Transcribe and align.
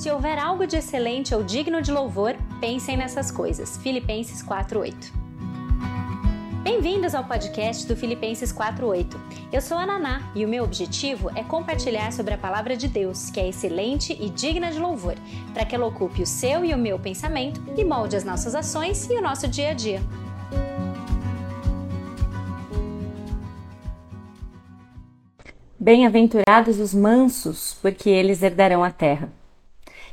Se 0.00 0.10
houver 0.10 0.38
algo 0.38 0.66
de 0.66 0.76
excelente 0.76 1.34
ou 1.34 1.44
digno 1.44 1.82
de 1.82 1.92
louvor, 1.92 2.34
pensem 2.58 2.96
nessas 2.96 3.30
coisas. 3.30 3.76
Filipenses 3.76 4.42
4:8. 4.42 5.12
Bem-vindos 6.62 7.14
ao 7.14 7.22
podcast 7.22 7.86
do 7.86 7.94
Filipenses 7.94 8.50
4:8. 8.50 9.20
Eu 9.52 9.60
sou 9.60 9.76
a 9.76 9.84
Naná 9.84 10.22
e 10.34 10.42
o 10.42 10.48
meu 10.48 10.64
objetivo 10.64 11.30
é 11.36 11.44
compartilhar 11.44 12.14
sobre 12.14 12.32
a 12.32 12.38
palavra 12.38 12.78
de 12.78 12.88
Deus, 12.88 13.28
que 13.28 13.38
é 13.38 13.50
excelente 13.50 14.16
e 14.18 14.30
digna 14.30 14.72
de 14.72 14.78
louvor, 14.78 15.16
para 15.52 15.66
que 15.66 15.74
ela 15.74 15.84
ocupe 15.84 16.22
o 16.22 16.26
seu 16.26 16.64
e 16.64 16.72
o 16.72 16.78
meu 16.78 16.98
pensamento 16.98 17.62
e 17.76 17.84
molde 17.84 18.16
as 18.16 18.24
nossas 18.24 18.54
ações 18.54 19.06
e 19.10 19.18
o 19.18 19.20
nosso 19.20 19.46
dia 19.46 19.68
a 19.68 19.74
dia. 19.74 20.00
Bem-aventurados 25.78 26.80
os 26.80 26.94
mansos, 26.94 27.76
porque 27.82 28.08
eles 28.08 28.42
herdarão 28.42 28.82
a 28.82 28.90
terra. 28.90 29.39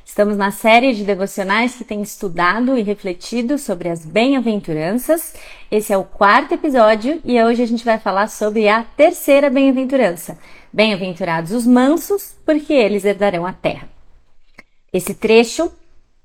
Estamos 0.08 0.38
na 0.38 0.52
série 0.52 0.94
de 0.94 1.04
devocionais 1.04 1.76
que 1.76 1.84
tem 1.84 2.02
estudado 2.02 2.78
e 2.78 2.82
refletido 2.82 3.58
sobre 3.58 3.90
as 3.90 4.06
bem-aventuranças. 4.06 5.34
Esse 5.70 5.92
é 5.92 5.98
o 5.98 6.06
quarto 6.06 6.54
episódio 6.54 7.22
e 7.26 7.40
hoje 7.44 7.62
a 7.62 7.68
gente 7.68 7.84
vai 7.84 8.00
falar 8.00 8.30
sobre 8.30 8.70
a 8.70 8.84
terceira 8.96 9.50
bem-aventurança. 9.50 10.40
Bem-aventurados 10.72 11.52
os 11.52 11.68
mansos, 11.68 12.34
porque 12.46 12.72
eles 12.72 13.04
herdarão 13.04 13.46
a 13.46 13.52
terra. 13.52 13.90
Esse 14.94 15.14
trecho 15.14 15.70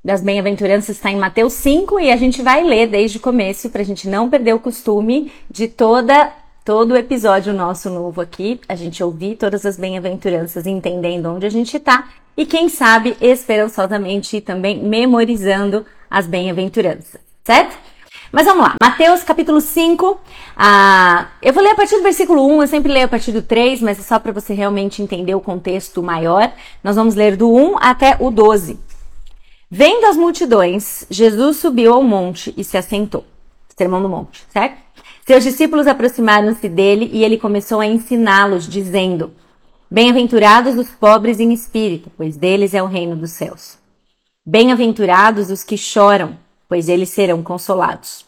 das 0.02 0.22
bem-aventuranças 0.22 0.96
está 0.96 1.10
em 1.10 1.18
Mateus 1.18 1.52
5 1.54 1.98
e 1.98 2.12
a 2.12 2.16
gente 2.16 2.40
vai 2.40 2.62
ler 2.62 2.86
desde 2.86 3.18
o 3.18 3.20
começo 3.20 3.68
para 3.68 3.82
a 3.82 3.84
gente 3.84 4.08
não 4.08 4.30
perder 4.30 4.54
o 4.54 4.60
costume 4.60 5.32
de 5.50 5.66
toda 5.66 6.32
todo 6.64 6.92
o 6.92 6.96
episódio 6.96 7.52
nosso 7.52 7.90
novo 7.90 8.20
aqui, 8.20 8.60
a 8.68 8.76
gente 8.76 9.02
ouvir 9.02 9.34
todas 9.34 9.66
as 9.66 9.76
bem-aventuranças, 9.76 10.64
entendendo 10.64 11.26
onde 11.26 11.44
a 11.44 11.50
gente 11.50 11.76
está 11.76 12.08
e, 12.36 12.46
quem 12.46 12.68
sabe, 12.68 13.16
esperançosamente 13.20 14.40
também 14.40 14.82
memorizando 14.82 15.84
as 16.10 16.26
bem-aventuranças, 16.26 17.20
certo? 17.44 17.76
Mas 18.32 18.46
vamos 18.46 18.64
lá, 18.64 18.74
Mateus 18.82 19.22
capítulo 19.22 19.60
5. 19.60 20.18
Ah, 20.56 21.28
eu 21.42 21.52
vou 21.52 21.62
ler 21.62 21.72
a 21.72 21.74
partir 21.74 21.96
do 21.96 22.02
versículo 22.02 22.46
1, 22.46 22.62
eu 22.62 22.66
sempre 22.66 22.90
leio 22.90 23.04
a 23.04 23.08
partir 23.08 23.30
do 23.30 23.42
3, 23.42 23.82
mas 23.82 23.98
é 23.98 24.02
só 24.02 24.18
para 24.18 24.32
você 24.32 24.54
realmente 24.54 25.02
entender 25.02 25.34
o 25.34 25.40
contexto 25.40 26.02
maior. 26.02 26.50
Nós 26.82 26.96
vamos 26.96 27.14
ler 27.14 27.36
do 27.36 27.52
1 27.52 27.76
até 27.78 28.16
o 28.18 28.30
12. 28.30 28.80
Vendo 29.70 30.06
as 30.06 30.16
multidões, 30.16 31.06
Jesus 31.10 31.58
subiu 31.58 31.92
ao 31.92 32.02
monte 32.02 32.54
e 32.56 32.64
se 32.64 32.78
assentou. 32.78 33.24
Sermão 33.76 34.02
do 34.02 34.08
monte, 34.08 34.44
certo? 34.50 34.76
Seus 35.26 35.44
discípulos 35.44 35.86
aproximaram-se 35.86 36.68
dele 36.68 37.10
e 37.12 37.24
ele 37.24 37.38
começou 37.38 37.80
a 37.80 37.86
ensiná-los, 37.86 38.66
dizendo: 38.66 39.32
Bem-aventurados 39.92 40.78
os 40.78 40.88
pobres 40.88 41.38
em 41.38 41.52
espírito, 41.52 42.10
pois 42.16 42.34
deles 42.34 42.72
é 42.72 42.82
o 42.82 42.86
reino 42.86 43.14
dos 43.14 43.32
céus. 43.32 43.76
Bem-aventurados 44.42 45.50
os 45.50 45.62
que 45.62 45.76
choram, 45.76 46.38
pois 46.66 46.88
eles 46.88 47.10
serão 47.10 47.42
consolados. 47.42 48.24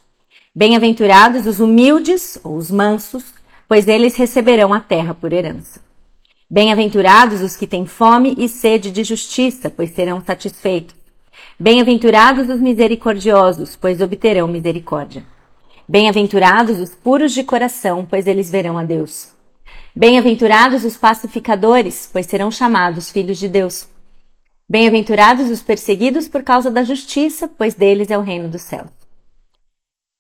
Bem-aventurados 0.55 1.47
os 1.47 1.61
humildes 1.61 2.39
ou 2.45 2.57
os 2.57 2.71
mansos, 2.71 3.33
pois 3.67 3.89
eles 3.89 4.15
receberão 4.15 4.75
a 4.75 4.81
terra 4.81 5.15
por 5.15 5.33
herança. 5.33 5.81
Bem-aventurados 6.51 7.41
os 7.41 7.57
que 7.57 7.67
têm 7.67 7.87
fome 7.87 8.35
e 8.37 8.47
sede 8.47 8.91
de 8.91 9.03
justiça, 9.03 9.71
pois 9.71 9.89
serão 9.95 10.23
satisfeitos. 10.23 10.95
Bem-aventurados 11.59 12.47
os 12.51 12.61
misericordiosos, 12.61 13.75
pois 13.75 14.03
obterão 14.03 14.47
misericórdia. 14.47 15.25
Bem-aventurados 15.89 16.79
os 16.79 16.91
puros 16.91 17.33
de 17.33 17.43
coração, 17.43 18.05
pois 18.05 18.27
eles 18.27 18.51
verão 18.51 18.77
a 18.77 18.85
Deus. 18.85 19.34
Bem-aventurados 19.97 20.85
os 20.85 20.97
pacificadores, 20.97 22.11
pois 22.13 22.27
serão 22.27 22.51
chamados 22.51 23.13
filhos 23.13 23.39
de 23.39 23.47
Deus. 23.47 23.87
Bem-aventurados 24.69 25.49
os 25.49 25.63
perseguidos 25.63 26.27
por 26.27 26.43
causa 26.43 26.69
da 26.69 26.83
justiça, 26.83 27.47
pois 27.47 27.75
deles 27.75 28.11
é 28.11 28.19
o 28.19 28.23
reino 28.23 28.49
dos 28.49 28.63
céus. 28.63 28.89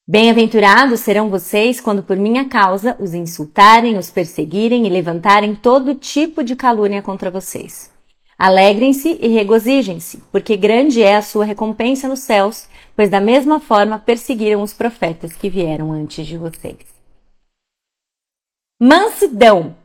Bem-aventurados 0.06 1.00
serão 1.00 1.29
vocês 1.29 1.80
quando 1.80 2.05
por 2.05 2.17
minha 2.17 2.48
causa 2.48 2.96
os 3.01 3.14
insultarem, 3.14 3.98
os 3.98 4.13
perseguirem 4.13 4.86
e 4.86 4.90
levantarem 4.90 5.57
todo 5.57 5.96
tipo 5.96 6.45
de 6.45 6.55
calúnia 6.55 7.02
contra 7.02 7.29
vocês. 7.29 7.90
Alegrem-se 8.39 9.18
e 9.20 9.27
regozijem-se, 9.27 10.23
porque 10.30 10.57
grande 10.57 11.02
é 11.02 11.17
a 11.17 11.23
sua 11.23 11.45
recompensa 11.45 12.07
nos 12.07 12.20
céus, 12.20 12.68
pois 12.95 13.11
da 13.11 13.20
mesma 13.20 13.58
forma 13.58 13.98
perseguiram 13.98 14.63
os 14.63 14.73
profetas 14.73 15.33
que 15.33 15.51
vieram 15.51 15.90
antes 15.90 16.24
de 16.24 16.39
vocês. 16.39 16.94
Mansidão 18.80 19.77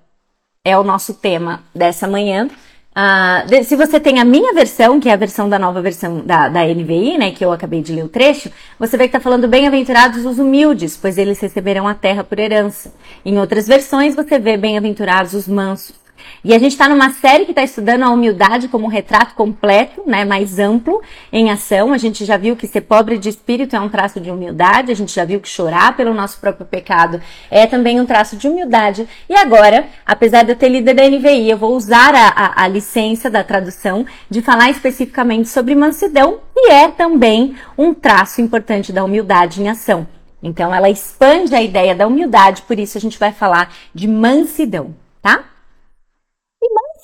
é 0.65 0.77
o 0.77 0.83
nosso 0.83 1.13
tema 1.13 1.63
dessa 1.73 2.07
manhã. 2.07 2.49
Ah, 2.93 3.45
se 3.63 3.75
você 3.75 3.99
tem 3.99 4.19
a 4.19 4.25
minha 4.25 4.53
versão, 4.53 4.99
que 4.99 5.07
é 5.07 5.13
a 5.13 5.17
versão 5.17 5.47
da 5.47 5.59
nova 5.59 5.81
versão 5.81 6.19
da, 6.25 6.49
da 6.49 6.65
NVI, 6.65 7.17
né, 7.17 7.31
que 7.31 7.45
eu 7.45 7.51
acabei 7.51 7.81
de 7.81 7.93
ler 7.93 8.03
o 8.03 8.09
trecho, 8.09 8.51
você 8.79 8.97
vê 8.97 9.03
que 9.03 9.15
está 9.15 9.19
falando 9.19 9.47
bem-aventurados 9.47 10.25
os 10.25 10.39
humildes, 10.39 10.97
pois 10.97 11.17
eles 11.17 11.39
receberão 11.39 11.87
a 11.87 11.93
terra 11.93 12.23
por 12.23 12.39
herança. 12.39 12.93
Em 13.23 13.37
outras 13.37 13.67
versões, 13.67 14.15
você 14.15 14.39
vê 14.39 14.57
bem-aventurados 14.57 15.33
os 15.33 15.47
mansos, 15.47 15.95
e 16.43 16.53
a 16.53 16.59
gente 16.59 16.71
está 16.71 16.87
numa 16.87 17.11
série 17.11 17.45
que 17.45 17.51
está 17.51 17.63
estudando 17.63 18.03
a 18.03 18.09
humildade 18.09 18.67
como 18.67 18.85
um 18.85 18.89
retrato 18.89 19.35
completo, 19.35 20.03
né, 20.05 20.23
mais 20.23 20.59
amplo, 20.59 21.01
em 21.31 21.51
ação. 21.51 21.91
A 21.91 21.97
gente 21.97 22.25
já 22.25 22.37
viu 22.37 22.55
que 22.55 22.67
ser 22.67 22.81
pobre 22.81 23.17
de 23.17 23.29
espírito 23.29 23.75
é 23.75 23.79
um 23.79 23.89
traço 23.89 24.19
de 24.19 24.31
humildade, 24.31 24.91
a 24.91 24.95
gente 24.95 25.13
já 25.13 25.25
viu 25.25 25.39
que 25.39 25.49
chorar 25.49 25.95
pelo 25.97 26.13
nosso 26.13 26.39
próprio 26.39 26.65
pecado 26.65 27.21
é 27.51 27.65
também 27.67 27.99
um 27.99 28.05
traço 28.05 28.35
de 28.35 28.47
humildade. 28.47 29.07
E 29.27 29.35
agora, 29.35 29.87
apesar 30.05 30.43
de 30.43 30.51
eu 30.51 30.55
ter 30.55 30.69
lido 30.69 30.93
da 30.93 31.07
NVI, 31.07 31.49
eu 31.49 31.57
vou 31.57 31.75
usar 31.75 32.13
a, 32.15 32.27
a, 32.29 32.63
a 32.63 32.67
licença 32.67 33.29
da 33.29 33.43
tradução 33.43 34.05
de 34.29 34.41
falar 34.41 34.69
especificamente 34.69 35.49
sobre 35.49 35.75
mansidão, 35.75 36.39
que 36.53 36.71
é 36.71 36.87
também 36.89 37.55
um 37.77 37.93
traço 37.93 38.41
importante 38.41 38.93
da 38.93 39.03
humildade 39.03 39.61
em 39.61 39.69
ação. 39.69 40.07
Então, 40.41 40.73
ela 40.73 40.89
expande 40.89 41.53
a 41.53 41.61
ideia 41.61 41.93
da 41.93 42.07
humildade, 42.07 42.61
por 42.61 42.79
isso 42.79 42.97
a 42.97 43.01
gente 43.01 43.19
vai 43.19 43.31
falar 43.31 43.73
de 43.93 44.07
mansidão, 44.07 44.95
tá? 45.21 45.43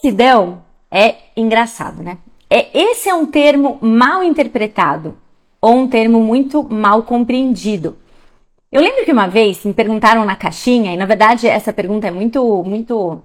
Mansidão 0.05 0.61
é 0.91 1.15
engraçado, 1.35 2.03
né? 2.03 2.19
É, 2.47 2.67
esse 2.77 3.09
é 3.09 3.13
um 3.15 3.25
termo 3.25 3.79
mal 3.81 4.23
interpretado 4.23 5.17
ou 5.59 5.75
um 5.75 5.87
termo 5.87 6.19
muito 6.19 6.63
mal 6.63 7.01
compreendido. 7.01 7.97
Eu 8.71 8.81
lembro 8.81 9.03
que 9.03 9.11
uma 9.11 9.27
vez 9.27 9.65
me 9.65 9.73
perguntaram 9.73 10.23
na 10.23 10.35
caixinha, 10.35 10.93
e 10.93 10.97
na 10.97 11.07
verdade 11.07 11.47
essa 11.47 11.73
pergunta 11.73 12.07
é 12.07 12.11
muito, 12.11 12.63
muito 12.63 13.19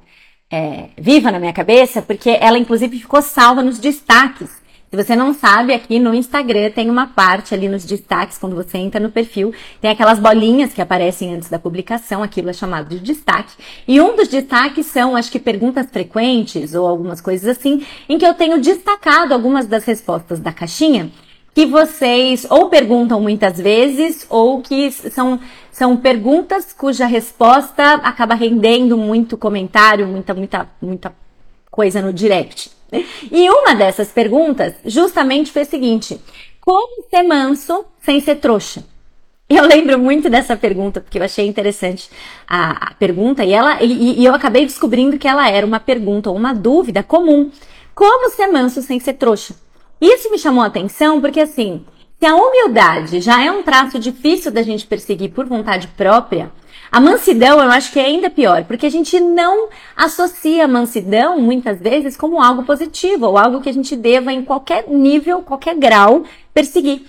é, 0.50 0.86
viva 0.96 1.30
na 1.30 1.38
minha 1.38 1.52
cabeça, 1.52 2.00
porque 2.00 2.30
ela 2.30 2.56
inclusive 2.56 2.98
ficou 2.98 3.20
salva 3.20 3.62
nos 3.62 3.78
destaques 3.78 4.59
se 4.90 4.96
você 4.96 5.14
não 5.14 5.32
sabe, 5.32 5.72
aqui 5.72 6.00
no 6.00 6.12
Instagram 6.12 6.68
tem 6.72 6.90
uma 6.90 7.06
parte 7.06 7.54
ali 7.54 7.68
nos 7.68 7.84
destaques, 7.84 8.36
quando 8.36 8.56
você 8.56 8.76
entra 8.76 9.00
no 9.00 9.08
perfil, 9.08 9.54
tem 9.80 9.88
aquelas 9.88 10.18
bolinhas 10.18 10.74
que 10.74 10.82
aparecem 10.82 11.32
antes 11.32 11.48
da 11.48 11.60
publicação, 11.60 12.24
aquilo 12.24 12.50
é 12.50 12.52
chamado 12.52 12.88
de 12.88 12.98
destaque. 12.98 13.54
E 13.86 14.00
um 14.00 14.16
dos 14.16 14.26
destaques 14.26 14.86
são, 14.86 15.14
acho 15.14 15.30
que 15.30 15.38
perguntas 15.38 15.86
frequentes 15.92 16.74
ou 16.74 16.88
algumas 16.88 17.20
coisas 17.20 17.56
assim, 17.56 17.86
em 18.08 18.18
que 18.18 18.26
eu 18.26 18.34
tenho 18.34 18.60
destacado 18.60 19.32
algumas 19.32 19.68
das 19.68 19.84
respostas 19.84 20.40
da 20.40 20.52
caixinha 20.52 21.12
que 21.54 21.66
vocês 21.66 22.44
ou 22.50 22.68
perguntam 22.68 23.20
muitas 23.20 23.58
vezes 23.58 24.26
ou 24.28 24.60
que 24.60 24.90
são, 24.90 25.38
são 25.70 25.96
perguntas 25.96 26.72
cuja 26.72 27.06
resposta 27.06 27.94
acaba 27.94 28.34
rendendo 28.34 28.96
muito 28.96 29.36
comentário, 29.36 30.06
muita, 30.08 30.34
muita, 30.34 30.68
muita 30.82 31.14
coisa 31.70 32.02
no 32.02 32.12
direct. 32.12 32.79
E 33.30 33.48
uma 33.48 33.74
dessas 33.74 34.08
perguntas 34.10 34.74
justamente 34.84 35.52
foi 35.52 35.62
a 35.62 35.66
seguinte: 35.66 36.20
como 36.60 37.04
ser 37.08 37.22
manso 37.22 37.84
sem 38.02 38.20
ser 38.20 38.36
trouxa? 38.36 38.84
Eu 39.48 39.66
lembro 39.66 39.98
muito 39.98 40.30
dessa 40.30 40.56
pergunta, 40.56 41.00
porque 41.00 41.18
eu 41.18 41.24
achei 41.24 41.44
interessante 41.44 42.08
a, 42.46 42.90
a 42.90 42.94
pergunta, 42.94 43.44
e, 43.44 43.52
ela, 43.52 43.82
e, 43.82 44.20
e, 44.20 44.24
eu 44.24 44.32
acabei 44.32 44.64
descobrindo 44.64 45.18
que 45.18 45.26
ela 45.26 45.50
era 45.50 45.66
uma 45.66 45.80
pergunta 45.80 46.30
ou 46.30 46.36
uma 46.36 46.54
dúvida 46.54 47.02
comum. 47.02 47.50
Como 47.92 48.30
ser 48.30 48.46
manso 48.46 48.80
sem 48.80 49.00
ser 49.00 49.14
trouxa? 49.14 49.56
Isso 50.00 50.30
me 50.30 50.38
chamou 50.38 50.62
a 50.62 50.68
atenção 50.68 51.20
porque, 51.20 51.40
assim, 51.40 51.84
se 52.20 52.26
a 52.26 52.36
humildade 52.36 53.20
já 53.20 53.42
é 53.42 53.50
um 53.50 53.64
traço 53.64 53.98
difícil 53.98 54.52
da 54.52 54.62
gente 54.62 54.86
perseguir 54.86 55.32
por 55.32 55.46
vontade 55.46 55.88
própria, 55.88 56.52
a 56.90 57.00
mansidão 57.00 57.62
eu 57.62 57.70
acho 57.70 57.92
que 57.92 58.00
é 58.00 58.04
ainda 58.04 58.28
pior, 58.28 58.64
porque 58.64 58.86
a 58.86 58.90
gente 58.90 59.20
não 59.20 59.68
associa 59.96 60.64
a 60.64 60.68
mansidão 60.68 61.40
muitas 61.40 61.78
vezes 61.78 62.16
como 62.16 62.42
algo 62.42 62.64
positivo 62.64 63.26
ou 63.26 63.38
algo 63.38 63.60
que 63.60 63.68
a 63.68 63.72
gente 63.72 63.94
deva 63.94 64.32
em 64.32 64.44
qualquer 64.44 64.88
nível, 64.88 65.42
qualquer 65.42 65.76
grau 65.76 66.24
perseguir. 66.52 67.02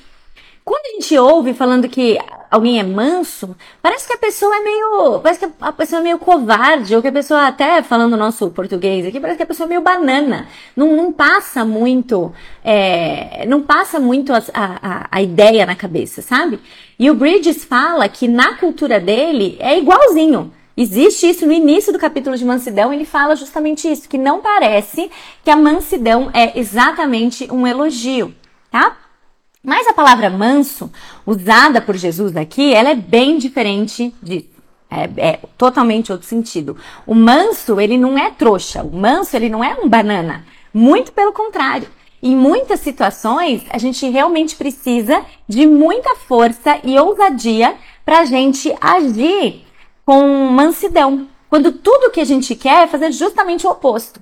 Quando 0.71 0.85
a 0.85 1.01
gente 1.01 1.17
ouve 1.17 1.53
falando 1.53 1.89
que 1.89 2.17
alguém 2.49 2.79
é 2.79 2.83
manso, 2.83 3.57
parece 3.81 4.07
que 4.07 4.13
a 4.13 4.17
pessoa 4.17 4.55
é 4.55 4.59
meio. 4.61 5.19
Parece 5.19 5.45
que 5.45 5.53
a 5.59 5.71
pessoa 5.73 5.99
é 5.99 6.03
meio 6.03 6.17
covarde, 6.17 6.95
ou 6.95 7.01
que 7.01 7.09
a 7.09 7.11
pessoa, 7.11 7.45
até 7.45 7.83
falando 7.83 8.15
nosso 8.15 8.49
português 8.51 9.05
aqui, 9.05 9.19
parece 9.19 9.35
que 9.35 9.43
a 9.43 9.47
pessoa 9.47 9.67
é 9.67 9.67
meio 9.67 9.81
banana. 9.81 10.47
Não, 10.73 10.95
não 10.95 11.11
passa 11.11 11.65
muito. 11.65 12.31
É, 12.63 13.45
não 13.49 13.61
passa 13.61 13.99
muito 13.99 14.31
a, 14.31 14.41
a, 14.53 15.07
a 15.11 15.21
ideia 15.21 15.65
na 15.65 15.75
cabeça, 15.75 16.21
sabe? 16.21 16.57
E 16.97 17.11
o 17.11 17.15
Bridges 17.15 17.65
fala 17.65 18.07
que 18.07 18.25
na 18.29 18.55
cultura 18.55 18.97
dele 18.97 19.57
é 19.59 19.77
igualzinho. 19.77 20.53
existe 20.77 21.29
isso 21.29 21.45
no 21.45 21.51
início 21.51 21.91
do 21.91 21.99
capítulo 21.99 22.37
de 22.37 22.45
mansidão, 22.45 22.93
ele 22.93 23.03
fala 23.03 23.35
justamente 23.35 23.91
isso, 23.91 24.07
que 24.07 24.17
não 24.17 24.39
parece 24.39 25.11
que 25.43 25.51
a 25.51 25.57
mansidão 25.57 26.31
é 26.33 26.57
exatamente 26.57 27.45
um 27.51 27.67
elogio, 27.67 28.33
tá? 28.71 29.00
Mas 29.63 29.87
a 29.87 29.93
palavra 29.93 30.29
manso, 30.29 30.91
usada 31.25 31.79
por 31.79 31.95
Jesus 31.95 32.35
aqui, 32.35 32.73
ela 32.73 32.89
é 32.89 32.95
bem 32.95 33.37
diferente 33.37 34.13
disso. 34.21 34.49
É, 34.89 35.29
é, 35.29 35.39
totalmente 35.57 36.11
outro 36.11 36.27
sentido. 36.27 36.75
O 37.05 37.15
manso, 37.15 37.79
ele 37.79 37.97
não 37.97 38.17
é 38.17 38.31
trouxa. 38.31 38.83
O 38.83 38.91
manso, 38.91 39.35
ele 39.35 39.49
não 39.49 39.63
é 39.63 39.77
um 39.81 39.87
banana. 39.87 40.45
Muito 40.73 41.11
pelo 41.13 41.31
contrário. 41.31 41.87
Em 42.21 42.35
muitas 42.35 42.79
situações, 42.79 43.63
a 43.69 43.77
gente 43.77 44.07
realmente 44.09 44.55
precisa 44.55 45.23
de 45.47 45.65
muita 45.65 46.15
força 46.15 46.79
e 46.83 46.97
ousadia 46.99 47.75
para 48.03 48.19
a 48.19 48.25
gente 48.25 48.75
agir 48.81 49.63
com 50.05 50.49
mansidão. 50.49 51.27
Quando 51.49 51.71
tudo 51.71 52.11
que 52.11 52.19
a 52.19 52.25
gente 52.25 52.55
quer 52.55 52.83
é 52.83 52.87
fazer 52.87 53.11
justamente 53.11 53.65
o 53.65 53.69
oposto. 53.69 54.19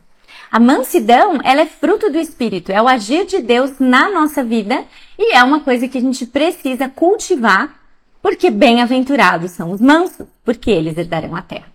A 0.51 0.59
mansidão, 0.59 1.39
ela 1.43 1.61
é 1.61 1.65
fruto 1.65 2.09
do 2.09 2.17
Espírito, 2.17 2.71
é 2.71 2.81
o 2.81 2.87
agir 2.87 3.25
de 3.25 3.39
Deus 3.39 3.79
na 3.79 4.09
nossa 4.09 4.43
vida 4.43 4.83
e 5.17 5.35
é 5.35 5.43
uma 5.43 5.59
coisa 5.59 5.87
que 5.87 5.97
a 5.97 6.01
gente 6.01 6.25
precisa 6.25 6.89
cultivar, 6.89 7.75
porque 8.21 8.49
bem-aventurados 8.49 9.51
são 9.51 9.71
os 9.71 9.79
mansos, 9.79 10.27
porque 10.43 10.71
eles 10.71 10.97
herdarão 10.97 11.35
a 11.35 11.41
terra. 11.41 11.67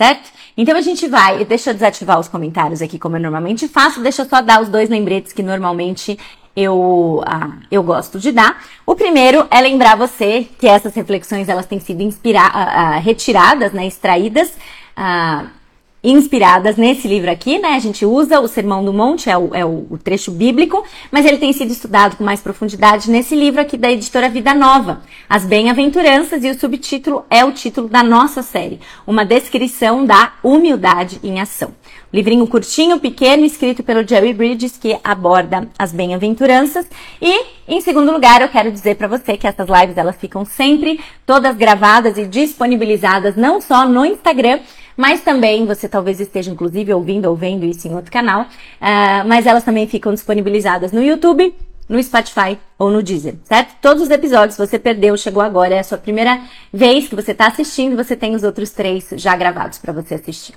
Certo? 0.00 0.30
Então 0.56 0.76
a 0.76 0.80
gente 0.80 1.06
vai, 1.06 1.44
deixa 1.44 1.70
eu 1.70 1.74
desativar 1.74 2.18
os 2.18 2.28
comentários 2.28 2.80
aqui 2.80 2.98
como 2.98 3.16
eu 3.16 3.20
normalmente 3.20 3.68
faço, 3.68 4.02
deixa 4.02 4.22
eu 4.22 4.28
só 4.28 4.40
dar 4.40 4.62
os 4.62 4.68
dois 4.68 4.88
lembretes 4.88 5.32
que 5.32 5.42
normalmente 5.42 6.18
eu, 6.56 7.22
ah, 7.26 7.58
eu 7.70 7.82
gosto 7.82 8.18
de 8.18 8.32
dar. 8.32 8.64
O 8.86 8.94
primeiro 8.94 9.46
é 9.50 9.60
lembrar 9.60 9.96
você 9.96 10.48
que 10.58 10.66
essas 10.66 10.94
reflexões 10.94 11.48
elas 11.48 11.66
têm 11.66 11.78
sido 11.78 12.02
inspira 12.02 12.40
ah, 12.40 12.50
ah, 12.52 12.98
retiradas, 12.98 13.72
né, 13.72 13.86
extraídas 13.86 14.52
ah, 14.96 15.46
inspiradas 16.02 16.76
nesse 16.76 17.06
livro 17.06 17.30
aqui, 17.30 17.58
né? 17.58 17.70
A 17.70 17.78
gente 17.78 18.04
usa 18.04 18.40
o 18.40 18.48
Sermão 18.48 18.84
do 18.84 18.92
Monte, 18.92 19.30
é 19.30 19.38
o, 19.38 19.54
é 19.54 19.64
o, 19.64 19.98
trecho 20.02 20.32
bíblico, 20.32 20.84
mas 21.12 21.24
ele 21.24 21.38
tem 21.38 21.52
sido 21.52 21.70
estudado 21.70 22.16
com 22.16 22.24
mais 22.24 22.40
profundidade 22.40 23.08
nesse 23.08 23.36
livro 23.36 23.60
aqui 23.60 23.76
da 23.76 23.90
editora 23.90 24.28
Vida 24.28 24.52
Nova, 24.52 25.02
As 25.28 25.44
Bem-aventuranças, 25.44 26.42
e 26.42 26.50
o 26.50 26.58
subtítulo 26.58 27.24
é 27.30 27.44
o 27.44 27.52
título 27.52 27.88
da 27.88 28.02
nossa 28.02 28.42
série, 28.42 28.80
uma 29.06 29.24
descrição 29.24 30.04
da 30.04 30.32
humildade 30.42 31.20
em 31.22 31.40
ação. 31.40 31.72
Livrinho 32.12 32.46
curtinho, 32.46 33.00
pequeno, 33.00 33.44
escrito 33.44 33.82
pelo 33.82 34.06
Jerry 34.06 34.34
Bridges, 34.34 34.76
que 34.76 34.98
aborda 35.02 35.68
as 35.78 35.92
bem-aventuranças. 35.92 36.86
E, 37.20 37.46
em 37.66 37.80
segundo 37.80 38.12
lugar, 38.12 38.42
eu 38.42 38.50
quero 38.50 38.70
dizer 38.70 38.96
para 38.96 39.08
você 39.08 39.34
que 39.36 39.46
essas 39.46 39.66
lives 39.66 39.96
elas 39.96 40.16
ficam 40.16 40.44
sempre 40.44 41.00
todas 41.24 41.56
gravadas 41.56 42.18
e 42.18 42.26
disponibilizadas 42.26 43.34
não 43.34 43.62
só 43.62 43.88
no 43.88 44.04
Instagram, 44.04 44.60
mas 44.96 45.20
também 45.20 45.66
você 45.66 45.88
talvez 45.88 46.20
esteja 46.20 46.50
inclusive 46.50 46.92
ouvindo 46.92 47.26
ou 47.26 47.36
vendo 47.36 47.64
isso 47.64 47.86
em 47.88 47.94
outro 47.94 48.10
canal, 48.10 48.42
uh, 48.42 49.26
mas 49.26 49.46
elas 49.46 49.64
também 49.64 49.86
ficam 49.86 50.12
disponibilizadas 50.12 50.92
no 50.92 51.02
YouTube, 51.02 51.54
no 51.88 52.02
Spotify 52.02 52.58
ou 52.78 52.90
no 52.90 53.02
Deezer, 53.02 53.36
certo? 53.44 53.76
Todos 53.80 54.02
os 54.02 54.10
episódios 54.10 54.56
você 54.56 54.78
perdeu, 54.78 55.16
chegou 55.16 55.42
agora, 55.42 55.74
é 55.74 55.78
a 55.78 55.84
sua 55.84 55.98
primeira 55.98 56.40
vez 56.72 57.08
que 57.08 57.14
você 57.14 57.32
está 57.32 57.46
assistindo, 57.46 57.96
você 57.96 58.16
tem 58.16 58.34
os 58.34 58.42
outros 58.42 58.70
três 58.70 59.08
já 59.14 59.36
gravados 59.36 59.78
para 59.78 59.92
você 59.92 60.14
assistir, 60.14 60.54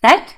certo? 0.00 0.34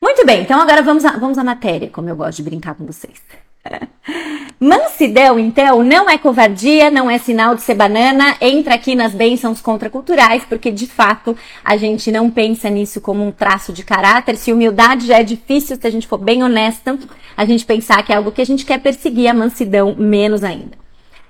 Muito 0.00 0.24
bem, 0.24 0.42
então 0.42 0.60
agora 0.60 0.82
vamos, 0.82 1.04
a, 1.04 1.12
vamos 1.12 1.38
à 1.38 1.44
matéria, 1.44 1.90
como 1.90 2.08
eu 2.08 2.16
gosto 2.16 2.36
de 2.36 2.42
brincar 2.44 2.74
com 2.74 2.84
vocês. 2.84 3.47
Mansidão, 4.60 5.38
então, 5.38 5.84
não 5.84 6.10
é 6.10 6.18
covardia, 6.18 6.90
não 6.90 7.08
é 7.08 7.16
sinal 7.18 7.54
de 7.54 7.62
ser 7.62 7.74
banana, 7.74 8.36
entra 8.40 8.74
aqui 8.74 8.94
nas 8.94 9.14
bênçãos 9.14 9.60
contraculturais, 9.60 10.42
porque 10.48 10.70
de 10.70 10.86
fato 10.86 11.36
a 11.64 11.76
gente 11.76 12.10
não 12.10 12.28
pensa 12.28 12.68
nisso 12.68 13.00
como 13.00 13.24
um 13.24 13.30
traço 13.30 13.72
de 13.72 13.84
caráter. 13.84 14.36
Se 14.36 14.52
humildade 14.52 15.06
já 15.06 15.18
é 15.18 15.22
difícil, 15.22 15.76
se 15.80 15.86
a 15.86 15.90
gente 15.90 16.08
for 16.08 16.18
bem 16.18 16.42
honesta, 16.42 16.98
a 17.36 17.44
gente 17.44 17.64
pensar 17.64 18.02
que 18.02 18.12
é 18.12 18.16
algo 18.16 18.32
que 18.32 18.42
a 18.42 18.46
gente 18.46 18.64
quer 18.64 18.80
perseguir, 18.80 19.28
a 19.28 19.34
mansidão 19.34 19.94
menos 19.96 20.42
ainda. 20.42 20.76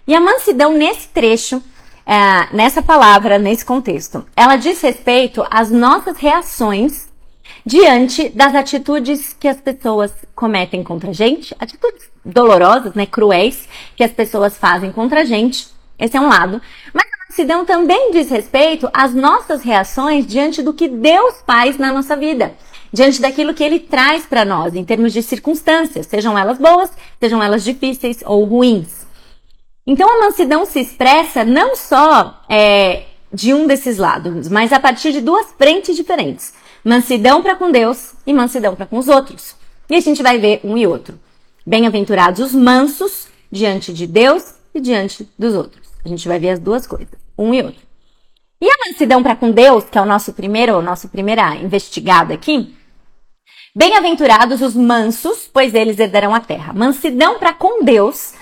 E 0.07 0.15
a 0.15 0.21
mansidão 0.21 0.73
nesse 0.73 1.09
trecho, 1.09 1.63
é, 2.07 2.57
nessa 2.57 2.81
palavra, 2.81 3.39
nesse 3.39 3.63
contexto, 3.63 4.25
ela 4.35 4.57
diz 4.57 4.81
respeito 4.81 5.45
às 5.51 5.71
nossas 5.71 6.17
reações 6.17 7.09
diante 7.65 8.31
das 8.31 8.55
atitudes 8.55 9.37
que 9.39 9.47
as 9.47 9.61
pessoas 9.61 10.13
cometem 10.35 10.83
contra 10.83 11.11
a 11.11 11.13
gente, 11.13 11.55
atitudes 11.59 12.08
dolorosas, 12.25 12.95
né, 12.95 13.07
cruéis, 13.07 13.69
que 13.97 14.05
as 14.05 14.13
pessoas 14.13 14.57
fazem 14.57 14.93
contra 14.93 15.23
a 15.23 15.25
gente. 15.25 15.69
Esse 15.99 16.17
é 16.17 16.21
um 16.21 16.29
lado. 16.29 16.61
Mas 16.93 17.07
a 17.07 17.29
mansidão 17.29 17.65
também 17.65 18.11
diz 18.13 18.31
respeito 18.31 18.89
às 18.93 19.15
nossas 19.15 19.63
reações 19.63 20.27
diante 20.27 20.63
do 20.63 20.73
que 20.73 20.89
Deus 20.89 21.43
faz 21.47 21.79
na 21.79 21.93
nossa 21.93 22.17
vida. 22.17 22.55
Diante 22.93 23.21
daquilo 23.21 23.53
que 23.53 23.63
ele 23.63 23.81
traz 23.81 24.25
para 24.25 24.45
nós, 24.45 24.75
em 24.75 24.85
termos 24.85 25.13
de 25.13 25.23
circunstâncias, 25.23 26.07
sejam 26.07 26.39
elas 26.39 26.59
boas, 26.59 26.91
sejam 27.21 27.43
elas 27.43 27.63
difíceis 27.63 28.23
ou 28.25 28.45
ruins. 28.45 29.07
Então 29.87 30.09
a 30.09 30.21
mansidão 30.25 30.65
se 30.65 30.81
expressa 30.81 31.45
não 31.45 31.75
só 31.75 32.43
é, 32.49 33.05
de 33.33 33.53
um 33.53 33.67
desses 33.67 33.99
lados, 33.99 34.49
mas 34.49 34.73
a 34.73 34.81
partir 34.81 35.13
de 35.13 35.21
duas 35.21 35.47
frentes 35.59 35.97
diferentes 35.97 36.53
mansidão 36.85 37.43
para 37.43 37.57
com 37.57 37.71
Deus 37.71 38.15
e 38.27 38.33
mansidão 38.33 38.75
para 38.75 38.87
com 38.87 38.99
os 38.99 39.09
outros. 39.09 39.55
E 39.91 39.97
a 39.97 40.01
gente 40.01 40.23
vai 40.23 40.39
ver 40.39 40.61
um 40.65 40.77
e 40.77 40.87
outro. 40.87 41.19
Bem-aventurados 41.69 42.41
os 42.41 42.55
mansos 42.55 43.29
diante 43.53 43.93
de 43.93 44.07
Deus 44.07 44.55
e 44.75 44.81
diante 44.81 45.29
dos 45.39 45.53
outros. 45.53 45.87
A 46.03 46.09
gente 46.09 46.27
vai 46.27 46.39
ver 46.39 46.49
as 46.49 46.59
duas 46.59 46.87
coisas, 46.87 47.13
um 47.37 47.53
e 47.53 47.63
outro. 47.63 47.83
E 48.59 48.67
a 48.67 48.89
mansidão 48.89 49.23
para 49.23 49.37
com 49.37 49.51
Deus, 49.51 49.85
que 49.85 49.99
é 49.99 50.01
o 50.01 50.07
nosso 50.07 50.33
primeiro, 50.33 50.79
o 50.79 50.81
nosso 50.81 51.11
primeira 51.11 51.57
investigada 51.57 52.33
aqui. 52.33 52.75
Bem-aventurados 53.77 54.63
os 54.63 54.75
mansos, 54.75 55.47
pois 55.53 55.75
eles 55.75 55.99
herdarão 55.99 56.35
a 56.35 56.41
terra. 56.41 56.73
Mansidão 56.73 57.39
para 57.39 57.53
com 57.53 57.85
Deus 57.85 58.33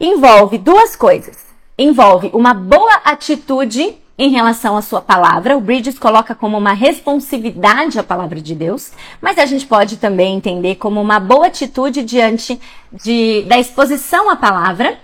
envolve 0.00 0.56
duas 0.56 0.96
coisas. 0.96 1.44
Envolve 1.78 2.30
uma 2.32 2.54
boa 2.54 3.02
atitude 3.04 3.98
em 4.22 4.30
relação 4.30 4.76
à 4.76 4.82
sua 4.82 5.00
palavra. 5.00 5.56
O 5.56 5.60
Bridges 5.60 5.98
coloca 5.98 6.32
como 6.32 6.56
uma 6.56 6.72
responsividade 6.72 7.98
a 7.98 8.04
palavra 8.04 8.40
de 8.40 8.54
Deus, 8.54 8.92
mas 9.20 9.36
a 9.36 9.44
gente 9.46 9.66
pode 9.66 9.96
também 9.96 10.36
entender 10.36 10.76
como 10.76 11.00
uma 11.00 11.18
boa 11.18 11.48
atitude 11.48 12.04
diante 12.04 12.60
de, 12.92 13.42
da 13.48 13.58
exposição 13.58 14.30
à 14.30 14.36
palavra. 14.36 14.96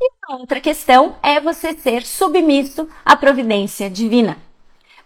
E 0.00 0.10
a 0.26 0.36
outra 0.36 0.58
questão 0.58 1.16
é 1.22 1.38
você 1.38 1.74
ser 1.74 2.02
submisso 2.02 2.88
à 3.04 3.14
providência 3.14 3.90
divina. 3.90 4.38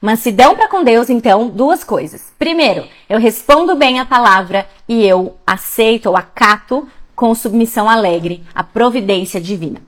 Mansidão 0.01 0.55
para 0.55 0.69
com 0.69 0.85
Deus, 0.85 1.11
então, 1.11 1.49
duas 1.49 1.83
coisas. 1.83 2.33
Primeiro, 2.39 2.87
eu 3.09 3.19
respondo 3.19 3.75
bem 3.75 3.99
a 3.99 4.07
palavra 4.07 4.69
e 4.89 5.05
eu 5.05 5.37
aceito 5.45 6.07
ou 6.07 6.17
acato 6.17 6.87
com 7.17 7.35
submissão 7.35 7.89
alegre 7.89 8.45
a 8.55 8.63
providência 8.63 9.41
divina 9.41 9.81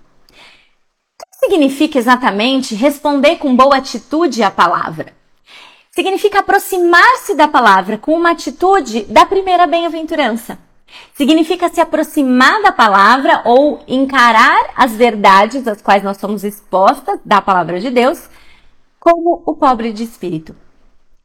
significa 1.41 1.99
exatamente 1.99 2.75
responder 2.75 3.37
com 3.37 3.55
boa 3.55 3.77
atitude 3.77 4.43
à 4.43 4.51
palavra? 4.51 5.13
Significa 5.91 6.41
aproximar-se 6.41 7.35
da 7.35 7.49
palavra 7.49 7.99
com 7.99 8.15
uma 8.15 8.31
atitude 8.31 9.03
da 9.05 9.25
primeira 9.25 9.67
bem-aventurança. 9.67 10.59
Significa 11.15 11.69
se 11.69 11.81
aproximar 11.81 12.63
da 12.63 12.73
palavra 12.73 13.43
ou 13.45 13.83
encarar 13.87 14.71
as 14.77 14.93
verdades 14.93 15.67
às 15.67 15.83
quais 15.83 16.03
nós 16.03 16.17
somos 16.19 16.45
expostas 16.45 17.21
da 17.25 17.41
palavra 17.43 17.81
de 17.81 17.91
Deus 17.91 18.29
como 18.99 19.43
o 19.45 19.55
pobre 19.55 19.93
de 19.93 20.05
espírito. 20.05 20.55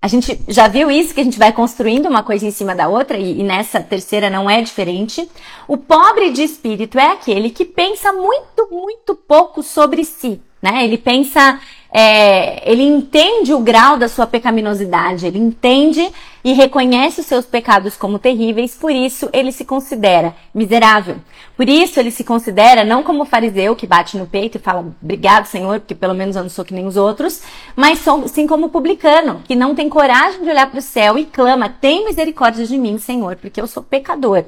A 0.04 0.08
gente 0.10 0.38
já 0.50 0.68
viu 0.68 0.92
isso, 0.92 1.14
que 1.14 1.22
a 1.22 1.24
gente 1.24 1.40
vai 1.40 1.54
construindo 1.54 2.10
uma 2.10 2.24
coisa 2.24 2.46
em 2.46 2.52
cima 2.52 2.76
da 2.76 2.90
outra, 2.90 3.18
e, 3.18 3.40
e, 3.40 3.42
nessa 3.42 3.80
terceira 3.80 4.30
não 4.30 4.50
é 4.50 4.62
diferente. 4.62 5.30
O 5.66 5.78
pobre 5.78 6.30
de 6.30 6.44
espírito 6.44 7.00
é 7.00 7.14
aquele 7.14 7.50
que 7.50 7.64
pensa 7.64 8.12
muito, 8.12 8.68
muito 8.70 9.16
pouco 9.16 9.64
sobre 9.64 10.04
si, 10.04 10.42
né? 10.62 10.84
Ele 10.84 10.98
pensa 10.98 11.58
é, 11.96 12.68
ele 12.70 12.82
entende 12.82 13.54
o 13.54 13.60
grau 13.60 13.98
da 13.98 14.10
sua 14.10 14.26
pecaminosidade, 14.26 15.28
ele 15.28 15.38
entende 15.38 16.12
e 16.44 16.52
reconhece 16.52 17.22
os 17.22 17.28
seus 17.28 17.46
pecados 17.46 17.96
como 17.96 18.18
terríveis, 18.18 18.74
por 18.74 18.92
isso 18.92 19.30
ele 19.32 19.52
se 19.52 19.64
considera 19.64 20.36
miserável. 20.56 21.18
Por 21.56 21.70
isso 21.70 22.00
ele 22.00 22.10
se 22.10 22.24
considera 22.24 22.84
não 22.84 23.04
como 23.04 23.26
fariseu 23.26 23.76
que 23.76 23.86
bate 23.86 24.18
no 24.18 24.26
peito 24.26 24.58
e 24.58 24.60
fala 24.60 24.92
obrigado, 25.00 25.46
Senhor, 25.46 25.80
porque 25.82 25.94
pelo 25.94 26.16
menos 26.16 26.36
eu 26.36 26.42
não 26.42 26.50
sou 26.50 26.66
que 26.66 26.74
nem 26.74 26.88
os 26.88 26.98
outros, 26.98 27.44
mas 27.76 28.04
sim 28.26 28.48
como 28.48 28.70
publicano, 28.70 29.44
que 29.46 29.56
não 29.56 29.76
tem 29.76 29.88
coragem 29.88 30.42
de 30.42 30.50
olhar 30.50 30.72
para 30.72 30.80
o 30.80 30.82
céu 30.82 31.16
e 31.16 31.26
clama: 31.26 31.70
tem 31.70 32.06
misericórdia 32.06 32.66
de 32.66 32.76
mim, 32.76 32.98
Senhor, 32.98 33.36
porque 33.36 33.62
eu 33.62 33.68
sou 33.68 33.84
pecador. 33.84 34.44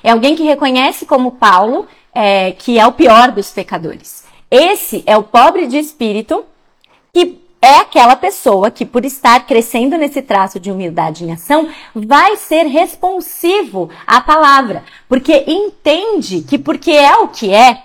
É 0.00 0.12
alguém 0.12 0.36
que 0.36 0.44
reconhece 0.44 1.04
como 1.06 1.32
Paulo 1.32 1.88
é, 2.14 2.52
que 2.52 2.78
é 2.78 2.86
o 2.86 2.92
pior 2.92 3.32
dos 3.32 3.50
pecadores. 3.50 4.22
Esse 4.48 5.02
é 5.06 5.16
o 5.16 5.24
pobre 5.24 5.66
de 5.66 5.76
espírito 5.76 6.44
que 7.14 7.38
é 7.62 7.76
aquela 7.76 8.16
pessoa 8.16 8.70
que, 8.70 8.84
por 8.84 9.06
estar 9.06 9.46
crescendo 9.46 9.96
nesse 9.96 10.20
traço 10.20 10.60
de 10.60 10.70
humildade 10.70 11.24
em 11.24 11.32
ação, 11.32 11.70
vai 11.94 12.36
ser 12.36 12.66
responsivo 12.66 13.88
à 14.06 14.20
palavra, 14.20 14.84
porque 15.08 15.44
entende 15.46 16.42
que, 16.42 16.58
porque 16.58 16.90
é 16.90 17.16
o 17.16 17.28
que 17.28 17.54
é, 17.54 17.82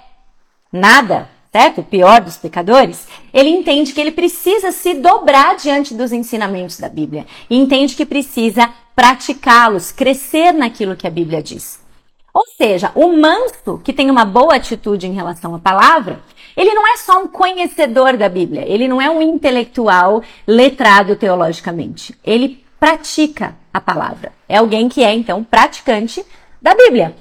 nada 0.73 1.29
certo? 1.51 1.81
O 1.81 1.83
pior 1.83 2.21
dos 2.21 2.37
pecadores, 2.37 3.07
ele 3.33 3.49
entende 3.49 3.91
que 3.91 3.99
ele 3.99 4.11
precisa 4.11 4.71
se 4.71 4.93
dobrar 4.93 5.55
diante 5.55 5.95
dos 5.95 6.11
ensinamentos 6.11 6.79
da 6.79 6.87
Bíblia 6.87 7.25
e 7.49 7.57
entende 7.57 7.95
que 7.95 8.05
precisa 8.05 8.69
praticá-los, 8.95 9.91
crescer 9.91 10.51
naquilo 10.51 10.95
que 10.95 11.07
a 11.07 11.11
Bíblia 11.11 11.41
diz. 11.41 11.79
Ou 12.33 12.43
seja, 12.57 12.91
o 12.95 13.11
manso, 13.13 13.79
que 13.83 13.93
tem 13.93 14.09
uma 14.09 14.25
boa 14.25 14.55
atitude 14.55 15.07
em 15.07 15.13
relação 15.13 15.55
à 15.55 15.59
palavra, 15.59 16.19
ele 16.55 16.73
não 16.73 16.87
é 16.87 16.97
só 16.97 17.21
um 17.21 17.27
conhecedor 17.27 18.17
da 18.17 18.29
Bíblia, 18.29 18.65
ele 18.67 18.87
não 18.87 19.01
é 19.01 19.09
um 19.09 19.21
intelectual 19.21 20.21
letrado 20.45 21.15
teologicamente. 21.15 22.17
Ele 22.23 22.63
pratica 22.79 23.55
a 23.73 23.81
palavra. 23.81 24.31
É 24.47 24.57
alguém 24.57 24.87
que 24.89 25.03
é, 25.03 25.13
então, 25.13 25.43
praticante 25.43 26.25
da 26.61 26.73
Bíblia. 26.75 27.15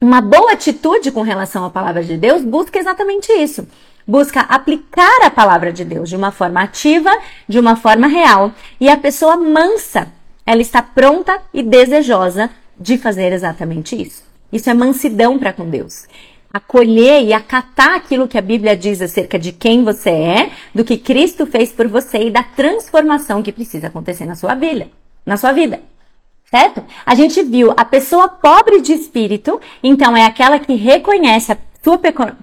Uma 0.00 0.20
boa 0.20 0.52
atitude 0.52 1.10
com 1.10 1.22
relação 1.22 1.64
à 1.64 1.70
palavra 1.70 2.04
de 2.04 2.16
Deus 2.16 2.44
busca 2.44 2.78
exatamente 2.78 3.32
isso. 3.32 3.66
Busca 4.06 4.40
aplicar 4.40 5.24
a 5.24 5.30
palavra 5.30 5.72
de 5.72 5.84
Deus 5.84 6.08
de 6.08 6.16
uma 6.16 6.30
forma 6.30 6.62
ativa, 6.62 7.10
de 7.48 7.58
uma 7.58 7.76
forma 7.76 8.06
real. 8.06 8.52
E 8.78 8.88
a 8.88 8.96
pessoa 8.96 9.36
mansa, 9.36 10.12
ela 10.44 10.60
está 10.60 10.82
pronta 10.82 11.40
e 11.52 11.62
desejosa 11.62 12.50
de 12.78 12.98
fazer 12.98 13.32
exatamente 13.32 14.00
isso. 14.00 14.24
Isso 14.52 14.70
é 14.70 14.74
mansidão 14.74 15.38
para 15.38 15.52
com 15.52 15.68
Deus. 15.68 16.06
Acolher 16.52 17.22
e 17.22 17.32
acatar 17.32 17.94
aquilo 17.94 18.28
que 18.28 18.38
a 18.38 18.42
Bíblia 18.42 18.76
diz 18.76 19.02
acerca 19.02 19.38
de 19.38 19.52
quem 19.52 19.84
você 19.84 20.10
é, 20.10 20.50
do 20.74 20.84
que 20.84 20.96
Cristo 20.96 21.46
fez 21.46 21.72
por 21.72 21.88
você 21.88 22.28
e 22.28 22.30
da 22.30 22.42
transformação 22.42 23.42
que 23.42 23.52
precisa 23.52 23.88
acontecer 23.88 24.24
na 24.24 24.34
sua 24.34 24.54
vida. 24.54 24.88
Na 25.24 25.36
sua 25.36 25.52
vida. 25.52 25.80
Certo? 26.48 26.82
A 27.04 27.14
gente 27.14 27.42
viu 27.42 27.74
a 27.76 27.84
pessoa 27.84 28.28
pobre 28.28 28.80
de 28.80 28.92
espírito, 28.92 29.60
então 29.82 30.16
é 30.16 30.24
aquela 30.24 30.60
que 30.60 30.74
reconhece 30.74 31.52
a 31.52 31.58
sua 31.82 31.98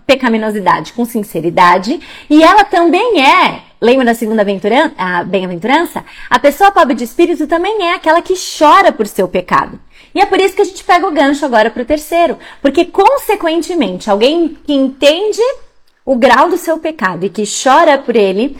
pecaminosidade 0.05 0.93
com 0.93 1.05
sinceridade, 1.05 1.99
e 2.29 2.43
ela 2.43 2.65
também 2.65 3.21
é, 3.21 3.61
lembra 3.81 4.05
da 4.05 4.13
segunda 4.13 4.43
bem-aventurança? 4.43 6.03
A 6.29 6.39
pessoa 6.39 6.71
pobre 6.71 6.95
de 6.95 7.03
espírito 7.03 7.47
também 7.47 7.83
é 7.83 7.93
aquela 7.93 8.21
que 8.21 8.33
chora 8.35 8.91
por 8.91 9.07
seu 9.07 9.27
pecado. 9.27 9.79
E 10.13 10.19
é 10.19 10.25
por 10.25 10.39
isso 10.39 10.55
que 10.55 10.61
a 10.61 10.65
gente 10.65 10.83
pega 10.83 11.07
o 11.07 11.11
gancho 11.11 11.45
agora 11.45 11.71
para 11.71 11.83
o 11.83 11.85
terceiro. 11.85 12.37
Porque, 12.61 12.85
consequentemente, 12.85 14.09
alguém 14.09 14.57
que 14.65 14.73
entende 14.73 15.41
o 16.05 16.15
grau 16.15 16.49
do 16.49 16.57
seu 16.57 16.77
pecado 16.77 17.25
e 17.25 17.29
que 17.29 17.43
chora 17.45 17.97
por 17.97 18.15
ele, 18.15 18.57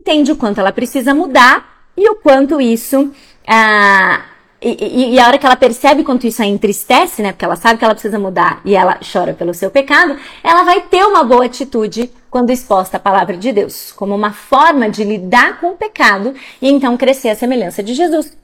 entende 0.00 0.32
o 0.32 0.36
quanto 0.36 0.58
ela 0.58 0.72
precisa 0.72 1.14
mudar 1.14 1.86
e 1.96 2.08
o 2.08 2.16
quanto 2.16 2.60
isso. 2.60 3.12
Ah, 3.46 4.24
e, 4.60 5.14
e, 5.14 5.20
a 5.20 5.26
hora 5.26 5.38
que 5.38 5.46
ela 5.46 5.56
percebe 5.56 6.04
quanto 6.04 6.26
isso 6.26 6.40
a 6.40 6.46
entristece, 6.46 7.20
né? 7.20 7.32
Porque 7.32 7.44
ela 7.44 7.56
sabe 7.56 7.78
que 7.78 7.84
ela 7.84 7.94
precisa 7.94 8.18
mudar 8.18 8.60
e 8.64 8.76
ela 8.76 8.98
chora 9.12 9.32
pelo 9.34 9.52
seu 9.52 9.70
pecado, 9.70 10.16
ela 10.42 10.62
vai 10.62 10.80
ter 10.82 11.04
uma 11.04 11.24
boa 11.24 11.46
atitude 11.46 12.12
quando 12.30 12.50
exposta 12.50 12.96
à 12.96 13.00
palavra 13.00 13.36
de 13.36 13.52
Deus, 13.52 13.92
como 13.92 14.14
uma 14.14 14.32
forma 14.32 14.88
de 14.88 15.02
lidar 15.02 15.60
com 15.60 15.70
o 15.70 15.76
pecado 15.76 16.34
e 16.60 16.70
então 16.70 16.96
crescer 16.96 17.30
a 17.30 17.34
semelhança 17.34 17.82
de 17.82 17.92
Jesus. 17.92 18.36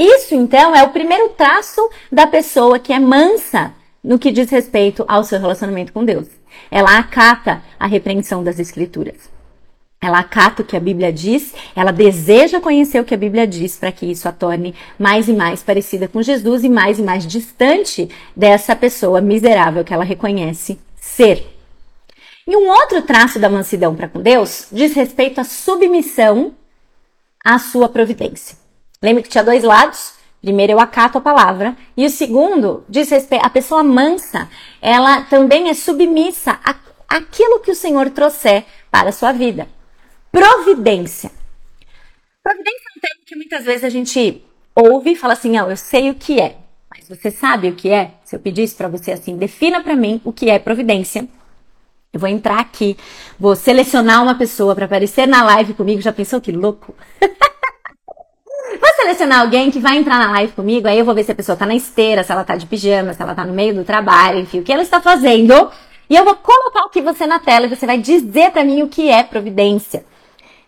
Isso, 0.00 0.34
então, 0.34 0.74
é 0.74 0.82
o 0.82 0.88
primeiro 0.88 1.28
traço 1.36 1.78
da 2.10 2.26
pessoa 2.26 2.78
que 2.78 2.90
é 2.90 2.98
mansa 2.98 3.74
no 4.02 4.18
que 4.18 4.32
diz 4.32 4.48
respeito 4.48 5.04
ao 5.06 5.22
seu 5.22 5.38
relacionamento 5.38 5.92
com 5.92 6.02
Deus. 6.02 6.26
Ela 6.70 6.96
acata 6.96 7.62
a 7.78 7.86
repreensão 7.86 8.42
das 8.42 8.58
Escrituras. 8.58 9.28
Ela 10.00 10.20
acata 10.20 10.62
o 10.62 10.64
que 10.64 10.74
a 10.74 10.80
Bíblia 10.80 11.12
diz, 11.12 11.52
ela 11.76 11.92
deseja 11.92 12.62
conhecer 12.62 12.98
o 12.98 13.04
que 13.04 13.12
a 13.12 13.18
Bíblia 13.18 13.46
diz 13.46 13.76
para 13.76 13.92
que 13.92 14.06
isso 14.06 14.26
a 14.26 14.32
torne 14.32 14.74
mais 14.98 15.28
e 15.28 15.34
mais 15.34 15.62
parecida 15.62 16.08
com 16.08 16.22
Jesus 16.22 16.64
e 16.64 16.70
mais 16.70 16.98
e 16.98 17.02
mais 17.02 17.26
distante 17.26 18.08
dessa 18.34 18.74
pessoa 18.74 19.20
miserável 19.20 19.84
que 19.84 19.92
ela 19.92 20.02
reconhece 20.02 20.80
ser. 20.96 21.46
E 22.46 22.56
um 22.56 22.70
outro 22.70 23.02
traço 23.02 23.38
da 23.38 23.50
mansidão 23.50 23.94
para 23.94 24.08
com 24.08 24.22
Deus 24.22 24.68
diz 24.72 24.94
respeito 24.94 25.42
à 25.42 25.44
submissão 25.44 26.54
à 27.44 27.58
sua 27.58 27.86
providência. 27.86 28.59
Lembra 29.02 29.22
que 29.22 29.30
tinha 29.30 29.42
dois 29.42 29.64
lados? 29.64 30.12
Primeiro, 30.42 30.74
eu 30.74 30.80
acato 30.80 31.16
a 31.16 31.22
palavra. 31.22 31.74
E 31.96 32.04
o 32.04 32.10
segundo, 32.10 32.84
diz 32.86 33.08
respeito, 33.08 33.46
a 33.46 33.48
pessoa 33.48 33.82
mansa, 33.82 34.46
ela 34.80 35.22
também 35.22 35.70
é 35.70 35.74
submissa 35.74 36.60
àquilo 37.08 37.60
que 37.60 37.70
o 37.70 37.74
Senhor 37.74 38.10
trouxer 38.10 38.66
para 38.90 39.08
a 39.08 39.12
sua 39.12 39.32
vida. 39.32 39.66
Providência. 40.30 41.30
Providência 42.42 42.78
é 42.78 42.98
um 42.98 43.00
termo 43.00 43.24
que 43.26 43.36
muitas 43.36 43.64
vezes 43.64 43.84
a 43.84 43.88
gente 43.88 44.44
ouve 44.74 45.12
e 45.12 45.16
fala 45.16 45.32
assim, 45.32 45.58
oh, 45.58 45.70
eu 45.70 45.76
sei 45.78 46.10
o 46.10 46.14
que 46.14 46.38
é. 46.38 46.58
Mas 46.90 47.08
você 47.08 47.30
sabe 47.30 47.68
o 47.68 47.74
que 47.74 47.88
é? 47.88 48.12
Se 48.22 48.36
eu 48.36 48.40
pedisse 48.40 48.74
para 48.74 48.88
você 48.88 49.12
assim, 49.12 49.34
defina 49.34 49.82
para 49.82 49.96
mim 49.96 50.20
o 50.24 50.32
que 50.32 50.50
é 50.50 50.58
providência. 50.58 51.26
Eu 52.12 52.20
vou 52.20 52.28
entrar 52.28 52.60
aqui, 52.60 52.98
vou 53.38 53.56
selecionar 53.56 54.22
uma 54.22 54.34
pessoa 54.34 54.74
para 54.74 54.84
aparecer 54.84 55.26
na 55.26 55.42
live 55.42 55.72
comigo. 55.72 56.02
Já 56.02 56.12
pensou 56.12 56.38
que 56.38 56.52
louco? 56.52 56.94
Vou 58.78 58.88
selecionar 58.94 59.40
alguém 59.40 59.70
que 59.70 59.80
vai 59.80 59.96
entrar 59.96 60.18
na 60.18 60.30
live 60.32 60.52
comigo, 60.52 60.86
aí 60.86 60.98
eu 60.98 61.04
vou 61.04 61.14
ver 61.14 61.24
se 61.24 61.32
a 61.32 61.34
pessoa 61.34 61.56
tá 61.56 61.66
na 61.66 61.74
esteira, 61.74 62.22
se 62.22 62.30
ela 62.30 62.44
tá 62.44 62.56
de 62.56 62.66
pijama, 62.66 63.12
se 63.14 63.22
ela 63.22 63.34
tá 63.34 63.44
no 63.44 63.52
meio 63.52 63.74
do 63.74 63.84
trabalho, 63.84 64.38
enfim, 64.38 64.60
o 64.60 64.62
que 64.62 64.72
ela 64.72 64.82
está 64.82 65.00
fazendo. 65.00 65.70
E 66.08 66.16
eu 66.16 66.24
vou 66.24 66.36
colocar 66.36 66.84
aqui 66.84 67.00
você 67.00 67.26
na 67.26 67.38
tela 67.38 67.66
e 67.66 67.68
você 67.68 67.86
vai 67.86 67.98
dizer 67.98 68.50
para 68.50 68.64
mim 68.64 68.82
o 68.82 68.88
que 68.88 69.08
é 69.08 69.22
providência. 69.22 70.04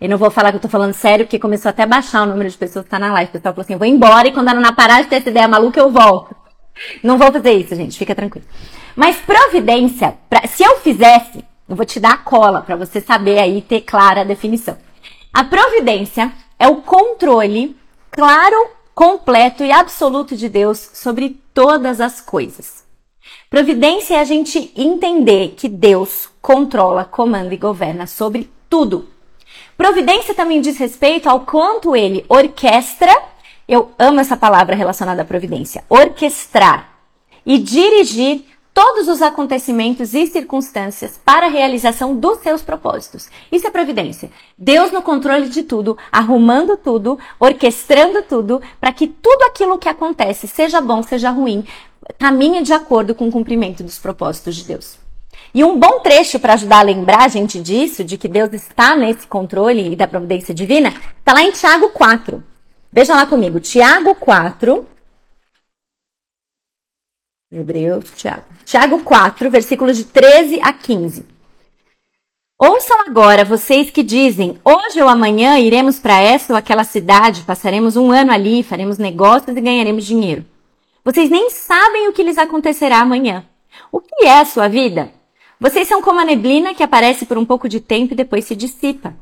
Eu 0.01 0.09
não 0.09 0.19
vou 0.19 0.31
falar 0.31 0.51
que 0.51 0.57
eu 0.57 0.61
tô 0.61 0.69
falando 0.69 0.95
sério, 0.95 1.25
porque 1.25 1.39
começou 1.39 1.69
até 1.69 1.85
a 1.85 1.87
baixar 1.87 2.23
o 2.23 2.27
número 2.27 2.51
de 2.51 2.59
pessoas 2.59 2.85
que 2.85 2.91
tá 2.91 2.99
na 2.99 3.13
live. 3.13 3.29
O 3.29 3.33
pessoal 3.33 3.55
falou 3.55 3.65
assim, 3.65 3.77
vou 3.77 3.87
embora 3.87 4.27
e 4.27 4.33
quando 4.33 4.49
a 4.49 4.53
Ana 4.53 4.73
parar 4.73 5.03
de 5.03 5.09
ter 5.09 5.17
essa 5.17 5.31
ideia 5.31 5.47
maluca, 5.47 5.79
eu 5.79 5.91
volto. 5.91 6.35
Não 7.03 7.17
vou 7.17 7.31
fazer 7.31 7.53
isso, 7.53 7.75
gente, 7.77 7.97
fica 7.97 8.15
tranquilo. 8.15 8.47
Mas 8.97 9.17
providência, 9.17 10.17
pra, 10.29 10.47
se 10.49 10.65
eu 10.65 10.77
fizesse, 10.79 11.45
eu 11.69 11.77
vou 11.77 11.87
te 11.87 12.01
dar 12.01 12.15
a 12.15 12.19
cola 12.19 12.63
para 12.63 12.75
você 12.75 13.01
saber 13.01 13.39
aí 13.39 13.63
ter 13.63 13.83
clara 13.83 14.23
a 14.23 14.25
definição. 14.25 14.77
A 15.33 15.45
providência 15.45 16.33
é 16.59 16.67
o 16.67 16.77
controle 16.77 17.77
claro, 18.13 18.71
completo 18.95 19.65
e 19.65 19.73
absoluto 19.73 20.37
de 20.37 20.49
Deus 20.49 20.91
sobre 20.93 21.41
todas 21.53 22.01
as 22.01 22.21
coisas. 22.21 22.85
Providência 23.49 24.15
é 24.17 24.21
a 24.21 24.25
gente 24.25 24.73
entender 24.77 25.55
que 25.57 25.69
Deus 25.69 26.29
controla, 26.41 27.05
comanda 27.05 27.53
e 27.53 27.57
governa 27.57 28.07
sobre 28.07 28.51
tudo. 28.69 29.09
Providência 29.77 30.35
também 30.35 30.61
diz 30.61 30.77
respeito 30.77 31.29
ao 31.29 31.41
quanto 31.41 31.97
ele 31.97 32.25
orquestra, 32.29 33.13
eu 33.67 33.93
amo 33.99 34.21
essa 34.21 34.37
palavra 34.37 34.77
relacionada 34.77 35.23
à 35.23 35.25
providência, 35.25 35.85
orquestrar 35.89 36.93
e 37.45 37.59
dirigir 37.59 38.45
todos 38.75 39.09
os 39.09 39.21
acontecimentos 39.21 40.15
e 40.15 40.27
circunstâncias 40.27 41.21
para 41.25 41.47
a 41.47 41.51
realização 41.51 42.17
dos 42.17 42.39
seus 42.39 42.63
propósitos. 42.63 43.29
Isso 43.51 43.67
é 43.67 43.71
providência. 43.71 44.31
Deus 44.57 44.91
no 44.91 45.03
controle 45.03 45.49
de 45.49 45.63
tudo, 45.63 45.97
arrumando 46.11 46.77
tudo, 46.77 47.19
orquestrando 47.39 48.23
tudo, 48.23 48.63
para 48.81 48.93
que 48.93 49.07
tudo 49.07 49.43
aquilo 49.45 49.79
que 49.79 49.89
acontece, 49.89 50.49
seja 50.49 50.81
bom, 50.81 51.03
seja 51.03 51.31
ruim, 51.31 51.65
caminhe 52.19 52.63
de 52.63 52.73
acordo 52.73 53.15
com 53.15 53.29
o 53.29 53.33
cumprimento 53.33 53.83
dos 53.83 53.99
propósitos 53.99 54.57
de 54.57 54.65
Deus. 54.65 54.99
E 55.55 55.63
um 55.63 55.79
bom 55.79 56.01
trecho 56.01 56.41
para 56.41 56.55
ajudar 56.55 56.79
a 56.79 56.83
lembrar 56.83 57.25
a 57.25 57.29
gente 57.29 57.61
disso, 57.61 58.03
de 58.03 58.17
que 58.17 58.27
Deus 58.27 58.53
está 58.55 58.97
nesse 58.97 59.27
controle 59.27 59.93
e 59.93 59.97
da 59.97 60.07
providência 60.07 60.55
divina, 60.55 60.95
está 61.19 61.35
lá 61.35 61.43
em 61.43 61.51
Tiago 61.51 61.91
4. 61.91 62.43
Veja 62.91 63.15
lá 63.15 63.27
comigo, 63.27 63.61
Tiago 63.61 64.15
4, 64.15 64.87
Hebreus, 67.53 68.07
Tiago. 68.17 68.45
Tiago 68.65 69.01
4, 69.01 69.51
versículos 69.51 69.99
de 69.99 70.05
13 70.05 70.59
a 70.63 70.73
15. 70.73 71.27
Ouçam 72.59 73.01
agora 73.07 73.45
vocês 73.45 73.91
que 73.91 74.03
dizem: 74.03 74.59
hoje 74.65 75.03
ou 75.03 75.09
amanhã 75.09 75.59
iremos 75.59 75.99
para 75.99 76.19
essa 76.19 76.55
ou 76.55 76.57
aquela 76.57 76.85
cidade, 76.85 77.43
passaremos 77.43 77.95
um 77.95 78.11
ano 78.11 78.33
ali, 78.33 78.63
faremos 78.63 78.97
negócios 78.97 79.55
e 79.55 79.61
ganharemos 79.61 80.07
dinheiro. 80.07 80.47
Vocês 81.05 81.29
nem 81.29 81.51
sabem 81.51 82.09
o 82.09 82.13
que 82.13 82.23
lhes 82.23 82.39
acontecerá 82.39 83.01
amanhã. 83.01 83.45
O 83.91 84.01
que 84.01 84.25
é 84.25 84.39
a 84.39 84.47
sua 84.47 84.69
vida? 84.69 85.11
Vocês 85.61 85.87
são 85.87 86.01
como 86.01 86.21
a 86.21 86.25
neblina 86.25 86.75
que 86.75 86.83
aparece 86.83 87.27
por 87.27 87.37
um 87.37 87.45
pouco 87.45 87.69
de 87.69 87.81
tempo 87.81 88.15
e 88.15 88.17
depois 88.17 88.47
se 88.47 88.57
dissipa. 88.57 89.15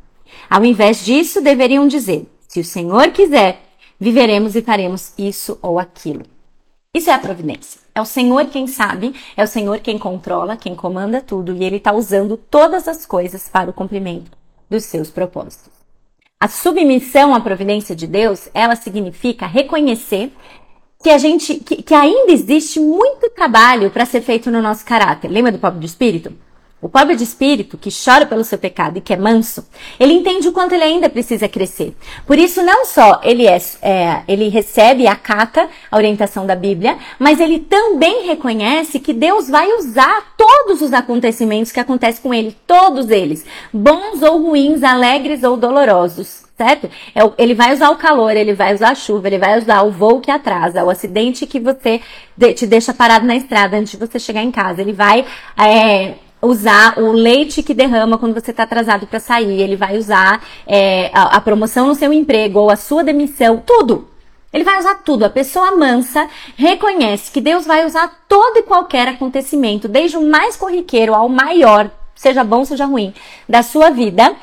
Ao 0.49 0.65
invés 0.65 1.05
disso, 1.05 1.41
deveriam 1.41 1.89
dizer: 1.89 2.29
se 2.47 2.61
o 2.61 2.65
Senhor 2.65 3.09
quiser, 3.11 3.61
viveremos 3.99 4.55
e 4.55 4.63
faremos 4.63 5.13
isso 5.19 5.59
ou 5.61 5.81
aquilo. 5.81 6.23
Isso 6.93 7.09
é 7.09 7.13
a 7.13 7.19
providência. 7.19 7.81
É 7.95 8.01
o 8.01 8.05
Senhor 8.05 8.47
quem 8.47 8.67
sabe, 8.67 9.15
é 9.37 9.45
o 9.45 9.47
Senhor 9.47 9.79
quem 9.79 9.97
controla, 9.97 10.57
quem 10.57 10.75
comanda 10.75 11.21
tudo 11.21 11.55
e 11.55 11.63
Ele 11.63 11.77
está 11.77 11.93
usando 11.93 12.37
todas 12.37 12.89
as 12.89 13.07
coisas 13.07 13.49
para 13.49 13.71
o 13.71 13.73
cumprimento 13.73 14.33
dos 14.69 14.85
seus 14.85 15.09
propósitos. 15.09 15.71
A 16.41 16.49
submissão 16.49 17.33
à 17.33 17.41
providência 17.41 17.95
de 17.95 18.09
Deus, 18.09 18.49
ela 18.53 18.75
significa 18.75 19.47
reconhecer 19.47 20.33
que 21.01 21.11
a 21.11 21.19
gente, 21.19 21.57
que, 21.57 21.83
que 21.83 21.95
ainda 21.95 22.33
existe 22.33 22.81
muito 22.81 23.31
trabalho 23.31 23.91
para 23.91 24.05
ser 24.05 24.21
feito 24.21 24.51
no 24.51 24.61
nosso 24.61 24.85
caráter. 24.85 25.29
Lembra 25.29 25.53
do 25.53 25.59
pobre 25.59 25.79
do 25.79 25.87
espírito? 25.87 26.33
O 26.83 26.89
pobre 26.89 27.15
de 27.15 27.25
espírito, 27.25 27.77
que 27.77 27.91
chora 27.91 28.25
pelo 28.25 28.43
seu 28.43 28.57
pecado 28.57 28.97
e 28.97 29.01
que 29.03 29.13
é 29.13 29.17
manso, 29.17 29.67
ele 29.99 30.15
entende 30.15 30.49
o 30.49 30.53
quanto 30.53 30.75
ele 30.75 30.83
ainda 30.83 31.11
precisa 31.11 31.47
crescer. 31.47 31.95
Por 32.27 32.39
isso, 32.39 32.63
não 32.63 32.87
só 32.87 33.21
ele, 33.23 33.47
é, 33.47 33.61
é, 33.83 34.23
ele 34.27 34.49
recebe 34.49 35.03
e 35.03 35.07
acata 35.07 35.69
a 35.91 35.97
orientação 35.97 36.47
da 36.47 36.57
Bíblia, 36.57 36.97
mas 37.19 37.39
ele 37.39 37.59
também 37.59 38.27
reconhece 38.27 38.99
que 38.99 39.13
Deus 39.13 39.49
vai 39.49 39.71
usar 39.75 40.35
todos 40.39 40.81
os 40.81 40.95
acontecimentos 40.95 41.71
que 41.71 41.81
acontecem 41.81 42.23
com 42.23 42.33
ele, 42.33 42.57
todos 42.67 43.11
eles, 43.11 43.45
bons 43.71 44.23
ou 44.23 44.43
ruins, 44.43 44.83
alegres 44.83 45.43
ou 45.43 45.59
dolorosos 45.59 46.49
certo? 46.61 46.91
É 47.15 47.21
ele 47.39 47.55
vai 47.55 47.73
usar 47.73 47.89
o 47.89 47.97
calor, 47.97 48.37
ele 48.37 48.53
vai 48.53 48.75
usar 48.75 48.91
a 48.91 48.95
chuva, 48.95 49.29
ele 49.29 49.39
vai 49.39 49.59
usar 49.59 49.81
o 49.81 49.91
voo 49.91 50.21
que 50.21 50.31
atrasa, 50.31 50.85
o 50.85 50.91
acidente 50.91 51.47
que 51.47 51.59
você 51.59 52.03
te 52.55 52.67
deixa 52.67 52.93
parado 52.93 53.27
na 53.27 53.35
estrada 53.35 53.79
antes 53.79 53.93
de 53.93 53.97
você 53.97 54.19
chegar 54.19 54.43
em 54.43 54.51
casa. 54.51 54.83
Ele 54.83 54.93
vai 54.93 55.25
é, 55.59 56.17
usar 56.43 56.99
o 56.99 57.13
leite 57.13 57.63
que 57.63 57.75
derrama 57.75 58.19
quando 58.19 58.35
você 58.35 58.51
está 58.51 58.63
atrasado 58.63 59.07
para 59.07 59.21
sair. 59.21 59.61
Ele 59.61 59.77
vai 59.77 59.99
usar 59.99 60.43
é, 60.67 61.11
a, 61.13 61.37
a 61.37 61.41
promoção 61.41 61.87
no 61.87 61.95
seu 61.95 62.13
emprego 62.13 62.61
ou 62.61 62.71
a 62.71 62.77
sua 62.77 63.05
demissão, 63.05 63.63
tudo. 63.65 64.09
Ele 64.53 64.65
vai 64.65 64.79
usar 64.79 64.97
tudo. 64.97 65.25
A 65.25 65.31
pessoa 65.31 65.77
mansa 65.77 66.29
reconhece 66.57 67.31
que 67.31 67.41
Deus 67.41 67.67
vai 67.67 67.87
usar 67.87 68.25
todo 68.29 68.59
e 68.59 68.63
qualquer 68.63 69.09
acontecimento, 69.09 69.89
desde 69.89 70.17
o 70.17 70.29
mais 70.29 70.57
corriqueiro 70.57 71.15
ao 71.15 71.29
maior, 71.29 71.91
seja 72.15 72.43
bom, 72.43 72.65
seja 72.65 72.85
ruim, 72.85 73.15
da 73.49 73.63
sua 73.63 73.91
vida, 73.91 74.35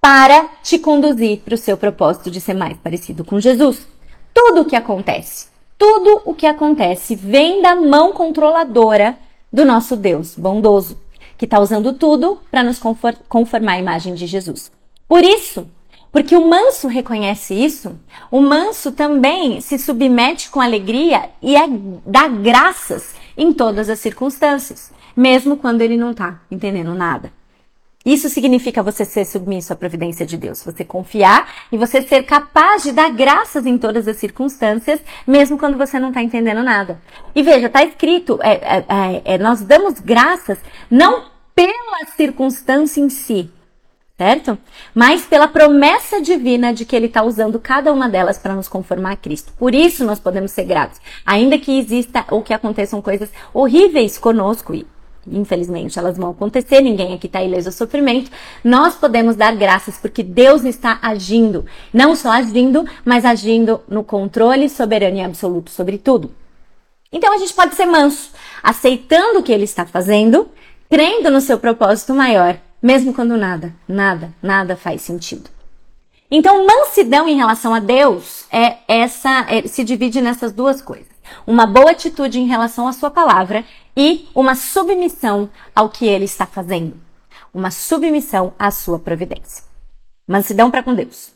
para 0.00 0.46
te 0.62 0.78
conduzir 0.78 1.40
para 1.40 1.54
o 1.54 1.58
seu 1.58 1.76
propósito 1.76 2.30
de 2.30 2.40
ser 2.40 2.54
mais 2.54 2.76
parecido 2.78 3.22
com 3.22 3.38
Jesus. 3.38 3.86
Tudo 4.32 4.62
o 4.62 4.64
que 4.64 4.76
acontece, 4.76 5.48
tudo 5.76 6.22
o 6.24 6.34
que 6.34 6.46
acontece 6.46 7.14
vem 7.14 7.60
da 7.60 7.76
mão 7.76 8.12
controladora 8.12 9.18
do 9.52 9.64
nosso 9.64 9.94
Deus 9.94 10.34
bondoso, 10.36 10.96
que 11.40 11.46
está 11.46 11.58
usando 11.58 11.94
tudo 11.94 12.38
para 12.50 12.62
nos 12.62 12.78
conformar 13.26 13.72
à 13.72 13.78
imagem 13.78 14.12
de 14.12 14.26
Jesus. 14.26 14.70
Por 15.08 15.24
isso, 15.24 15.66
porque 16.12 16.36
o 16.36 16.46
manso 16.46 16.86
reconhece 16.86 17.54
isso, 17.54 17.98
o 18.30 18.42
manso 18.42 18.92
também 18.92 19.58
se 19.62 19.78
submete 19.78 20.50
com 20.50 20.60
alegria 20.60 21.30
e 21.40 21.56
é, 21.56 21.66
dá 22.04 22.28
graças 22.28 23.14
em 23.38 23.54
todas 23.54 23.88
as 23.88 24.00
circunstâncias, 24.00 24.92
mesmo 25.16 25.56
quando 25.56 25.80
ele 25.80 25.96
não 25.96 26.10
está 26.10 26.42
entendendo 26.50 26.94
nada. 26.94 27.32
Isso 28.04 28.28
significa 28.28 28.82
você 28.82 29.06
ser 29.06 29.24
submisso 29.24 29.72
à 29.72 29.76
providência 29.76 30.26
de 30.26 30.36
Deus, 30.36 30.62
você 30.62 30.84
confiar 30.84 31.50
e 31.72 31.78
você 31.78 32.02
ser 32.02 32.22
capaz 32.24 32.82
de 32.82 32.92
dar 32.92 33.10
graças 33.12 33.64
em 33.64 33.78
todas 33.78 34.06
as 34.06 34.18
circunstâncias, 34.18 35.00
mesmo 35.26 35.56
quando 35.56 35.78
você 35.78 35.98
não 35.98 36.08
está 36.08 36.22
entendendo 36.22 36.62
nada. 36.62 37.00
E 37.34 37.42
veja, 37.42 37.66
está 37.66 37.82
escrito, 37.82 38.38
é, 38.42 38.52
é, 38.52 38.84
é, 38.88 39.22
é, 39.34 39.38
nós 39.38 39.62
damos 39.62 40.00
graças 40.00 40.58
não 40.90 41.29
pela 41.60 42.06
circunstância 42.16 43.02
em 43.02 43.10
si, 43.10 43.50
certo? 44.16 44.56
Mas 44.94 45.26
pela 45.26 45.46
promessa 45.46 46.18
divina 46.18 46.72
de 46.72 46.86
que 46.86 46.96
Ele 46.96 47.04
está 47.04 47.22
usando 47.22 47.60
cada 47.60 47.92
uma 47.92 48.08
delas 48.08 48.38
para 48.38 48.54
nos 48.54 48.66
conformar 48.66 49.12
a 49.12 49.16
Cristo. 49.16 49.52
Por 49.58 49.74
isso 49.74 50.02
nós 50.02 50.18
podemos 50.18 50.52
ser 50.52 50.64
gratos, 50.64 50.98
ainda 51.24 51.58
que 51.58 51.78
exista 51.78 52.24
ou 52.30 52.42
que 52.42 52.54
aconteçam 52.54 53.02
coisas 53.02 53.28
horríveis 53.52 54.16
conosco 54.16 54.74
e 54.74 54.86
infelizmente 55.26 55.98
elas 55.98 56.16
vão 56.16 56.30
acontecer, 56.30 56.80
ninguém 56.80 57.12
aqui 57.12 57.26
está 57.26 57.42
ileso 57.42 57.68
ao 57.68 57.72
sofrimento, 57.74 58.30
nós 58.64 58.94
podemos 58.94 59.36
dar 59.36 59.54
graças 59.54 59.98
porque 59.98 60.22
Deus 60.22 60.64
está 60.64 60.98
agindo, 61.02 61.66
não 61.92 62.16
só 62.16 62.30
agindo, 62.30 62.86
mas 63.04 63.26
agindo 63.26 63.82
no 63.86 64.02
controle 64.02 64.66
soberano 64.70 65.18
e 65.18 65.20
absoluto 65.20 65.70
sobre 65.70 65.98
tudo. 65.98 66.34
Então 67.12 67.34
a 67.34 67.38
gente 67.38 67.52
pode 67.52 67.74
ser 67.74 67.84
manso, 67.84 68.30
aceitando 68.62 69.40
o 69.40 69.42
que 69.42 69.52
ele 69.52 69.64
está 69.64 69.84
fazendo, 69.84 70.48
crendo 70.90 71.30
no 71.30 71.40
seu 71.40 71.58
propósito 71.58 72.12
maior, 72.12 72.58
mesmo 72.82 73.14
quando 73.14 73.36
nada, 73.36 73.72
nada, 73.88 74.34
nada 74.42 74.76
faz 74.76 75.02
sentido. 75.02 75.48
Então, 76.30 76.66
mansidão 76.66 77.28
em 77.28 77.36
relação 77.36 77.72
a 77.72 77.80
Deus 77.80 78.44
é 78.52 78.78
essa, 78.86 79.46
é, 79.48 79.66
se 79.66 79.82
divide 79.82 80.20
nessas 80.20 80.52
duas 80.52 80.82
coisas 80.82 81.10
uma 81.46 81.66
boa 81.66 81.90
atitude 81.90 82.40
em 82.40 82.46
relação 82.46 82.86
à 82.86 82.92
sua 82.92 83.10
palavra 83.10 83.64
e 83.96 84.28
uma 84.34 84.54
submissão 84.54 85.50
ao 85.74 85.88
que 85.88 86.06
ele 86.06 86.24
está 86.24 86.46
fazendo. 86.46 86.96
Uma 87.52 87.70
submissão 87.70 88.52
à 88.58 88.70
sua 88.70 88.98
providência. 88.98 89.64
Mansidão 90.26 90.70
para 90.70 90.82
com 90.82 90.94
Deus. 90.94 91.32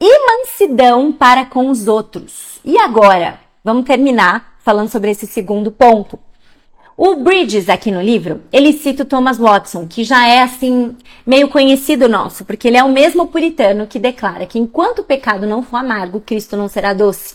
E 0.00 0.26
mansidão 0.26 1.12
para 1.12 1.44
com 1.46 1.70
os 1.70 1.86
outros. 1.86 2.58
E 2.64 2.76
agora, 2.78 3.38
vamos 3.62 3.84
terminar 3.84 4.56
falando 4.58 4.90
sobre 4.90 5.10
esse 5.10 5.26
segundo 5.26 5.70
ponto. 5.70 6.18
O 6.96 7.16
Bridges 7.16 7.68
aqui 7.68 7.90
no 7.90 8.00
livro, 8.00 8.42
ele 8.52 8.72
cita 8.72 9.02
o 9.02 9.06
Thomas 9.06 9.36
Watson, 9.36 9.84
que 9.84 10.04
já 10.04 10.28
é 10.28 10.42
assim 10.42 10.96
meio 11.26 11.48
conhecido 11.48 12.08
nosso, 12.08 12.44
porque 12.44 12.68
ele 12.68 12.76
é 12.76 12.84
o 12.84 12.88
mesmo 12.88 13.26
puritano 13.26 13.88
que 13.88 13.98
declara 13.98 14.46
que 14.46 14.60
enquanto 14.60 15.00
o 15.00 15.04
pecado 15.04 15.44
não 15.44 15.60
for 15.60 15.78
amargo, 15.78 16.20
Cristo 16.20 16.56
não 16.56 16.68
será 16.68 16.92
doce. 16.92 17.34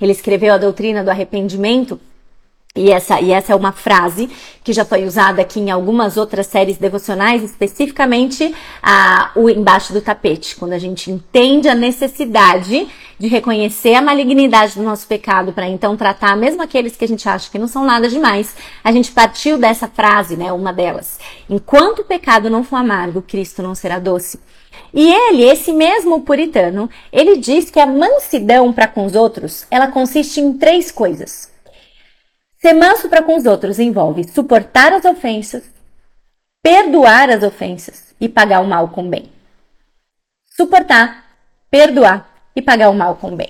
Ele 0.00 0.12
escreveu 0.12 0.54
a 0.54 0.58
doutrina 0.58 1.02
do 1.02 1.10
arrependimento 1.10 1.98
e 2.76 2.88
essa, 2.92 3.20
e 3.20 3.32
essa 3.32 3.52
é 3.52 3.56
uma 3.56 3.72
frase 3.72 4.30
que 4.62 4.72
já 4.72 4.84
foi 4.84 5.04
usada 5.04 5.42
aqui 5.42 5.58
em 5.58 5.72
algumas 5.72 6.16
outras 6.16 6.46
séries 6.46 6.78
devocionais, 6.78 7.42
especificamente 7.42 8.54
a, 8.80 9.32
o 9.34 9.50
embaixo 9.50 9.92
do 9.92 10.00
tapete, 10.00 10.54
quando 10.54 10.74
a 10.74 10.78
gente 10.78 11.10
entende 11.10 11.68
a 11.68 11.74
necessidade 11.74 12.86
de 13.18 13.26
reconhecer 13.26 13.94
a 13.94 14.00
malignidade 14.00 14.76
do 14.76 14.84
nosso 14.84 15.08
pecado 15.08 15.52
para 15.52 15.68
então 15.68 15.96
tratar 15.96 16.36
mesmo 16.36 16.62
aqueles 16.62 16.94
que 16.94 17.04
a 17.04 17.08
gente 17.08 17.28
acha 17.28 17.50
que 17.50 17.58
não 17.58 17.66
são 17.66 17.84
nada 17.84 18.08
demais. 18.08 18.54
A 18.84 18.92
gente 18.92 19.10
partiu 19.10 19.58
dessa 19.58 19.88
frase, 19.88 20.36
né, 20.36 20.52
uma 20.52 20.72
delas. 20.72 21.18
Enquanto 21.48 22.02
o 22.02 22.04
pecado 22.04 22.48
não 22.48 22.62
for 22.62 22.76
amargo, 22.76 23.20
Cristo 23.20 23.64
não 23.64 23.74
será 23.74 23.98
doce. 23.98 24.38
E 24.94 25.12
ele, 25.12 25.42
esse 25.42 25.72
mesmo 25.72 26.20
puritano, 26.20 26.88
ele 27.12 27.36
diz 27.36 27.68
que 27.68 27.80
a 27.80 27.86
mansidão 27.86 28.72
para 28.72 28.86
com 28.86 29.04
os 29.06 29.16
outros, 29.16 29.66
ela 29.72 29.88
consiste 29.88 30.40
em 30.40 30.52
três 30.52 30.92
coisas. 30.92 31.49
Ser 32.60 32.74
manso 32.74 33.08
para 33.08 33.22
com 33.22 33.36
os 33.38 33.46
outros 33.46 33.78
envolve 33.78 34.22
suportar 34.24 34.92
as 34.92 35.06
ofensas, 35.06 35.64
perdoar 36.62 37.30
as 37.30 37.42
ofensas 37.42 38.14
e 38.20 38.28
pagar 38.28 38.60
o 38.60 38.66
mal 38.66 38.88
com 38.88 39.08
bem. 39.08 39.32
Suportar, 40.46 41.24
perdoar 41.70 42.28
e 42.54 42.60
pagar 42.60 42.90
o 42.90 42.94
mal 42.94 43.16
com 43.16 43.34
bem. 43.34 43.48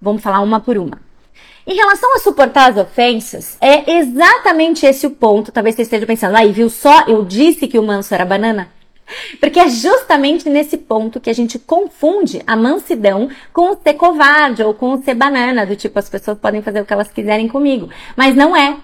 Vamos 0.00 0.22
falar 0.22 0.40
uma 0.40 0.58
por 0.58 0.76
uma. 0.76 1.00
Em 1.64 1.76
relação 1.76 2.16
a 2.16 2.18
suportar 2.18 2.72
as 2.72 2.76
ofensas, 2.76 3.56
é 3.60 3.98
exatamente 3.98 4.84
esse 4.84 5.06
o 5.06 5.12
ponto. 5.12 5.52
Talvez 5.52 5.76
você 5.76 5.82
esteja 5.82 6.04
pensando, 6.04 6.36
aí, 6.36 6.50
viu 6.50 6.68
só? 6.68 7.04
Eu 7.06 7.24
disse 7.24 7.68
que 7.68 7.78
o 7.78 7.82
manso 7.84 8.12
era 8.12 8.24
banana. 8.24 8.68
Porque 9.40 9.60
é 9.60 9.68
justamente 9.68 10.48
nesse 10.48 10.76
ponto 10.76 11.20
que 11.20 11.30
a 11.30 11.34
gente 11.34 11.58
confunde 11.58 12.42
a 12.46 12.56
mansidão 12.56 13.28
com 13.52 13.70
o 13.70 13.76
ser 13.82 13.94
covarde 13.94 14.62
ou 14.62 14.72
com 14.74 14.92
o 14.92 15.02
ser 15.02 15.14
banana, 15.14 15.66
do 15.66 15.76
tipo 15.76 15.98
as 15.98 16.08
pessoas 16.08 16.38
podem 16.38 16.62
fazer 16.62 16.80
o 16.80 16.84
que 16.84 16.92
elas 16.92 17.10
quiserem 17.10 17.48
comigo. 17.48 17.90
Mas 18.16 18.34
não 18.34 18.56
é. 18.56 18.76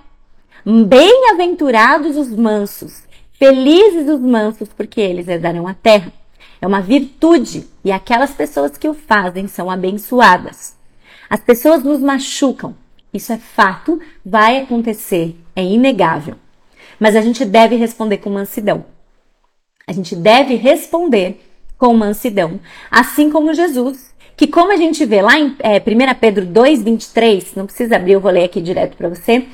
Bem-aventurados 0.65 2.17
os 2.17 2.29
mansos, 2.31 3.05
felizes 3.33 4.09
os 4.09 4.21
mansos, 4.21 4.69
porque 4.69 5.01
eles 5.01 5.29
herdarão 5.29 5.67
a 5.67 5.75
terra. 5.75 6.13
É 6.61 6.67
uma 6.67 6.81
virtude 6.81 7.67
e 7.85 7.93
aquelas 7.93 8.33
pessoas 8.33 8.77
que 8.77 8.89
o 8.89 8.95
fazem 8.95 9.47
são 9.47 9.71
abençoadas. 9.71 10.77
As 11.31 11.41
pessoas 11.41 11.85
nos 11.85 12.01
machucam, 12.01 12.75
isso 13.15 13.33
é 13.33 13.39
fato, 13.39 14.01
vai 14.25 14.59
acontecer, 14.59 15.37
é 15.55 15.63
inegável. 15.63 16.35
Mas 16.99 17.15
a 17.15 17.21
gente 17.21 17.45
deve 17.45 17.77
responder 17.77 18.19
com 18.19 18.31
mansidão. 18.31 18.85
A 19.89 19.93
gente 19.93 20.15
deve 20.15 20.55
responder 20.55 21.41
com 21.79 21.95
mansidão, 21.95 22.61
assim 22.91 23.31
como 23.31 23.55
Jesus, 23.55 24.15
que 24.37 24.47
como 24.47 24.71
a 24.71 24.77
gente 24.77 25.03
vê 25.07 25.23
lá 25.23 25.39
em 25.39 25.57
é, 25.61 25.79
1 25.79 26.15
Pedro 26.21 26.47
2,23, 26.47 27.53
não 27.57 27.65
precisa 27.65 27.97
abrir, 27.97 28.13
eu 28.13 28.21
vou 28.21 28.31
ler 28.31 28.45
aqui 28.45 28.61
direto 28.61 28.99
para 28.99 29.09
você. 29.09 29.47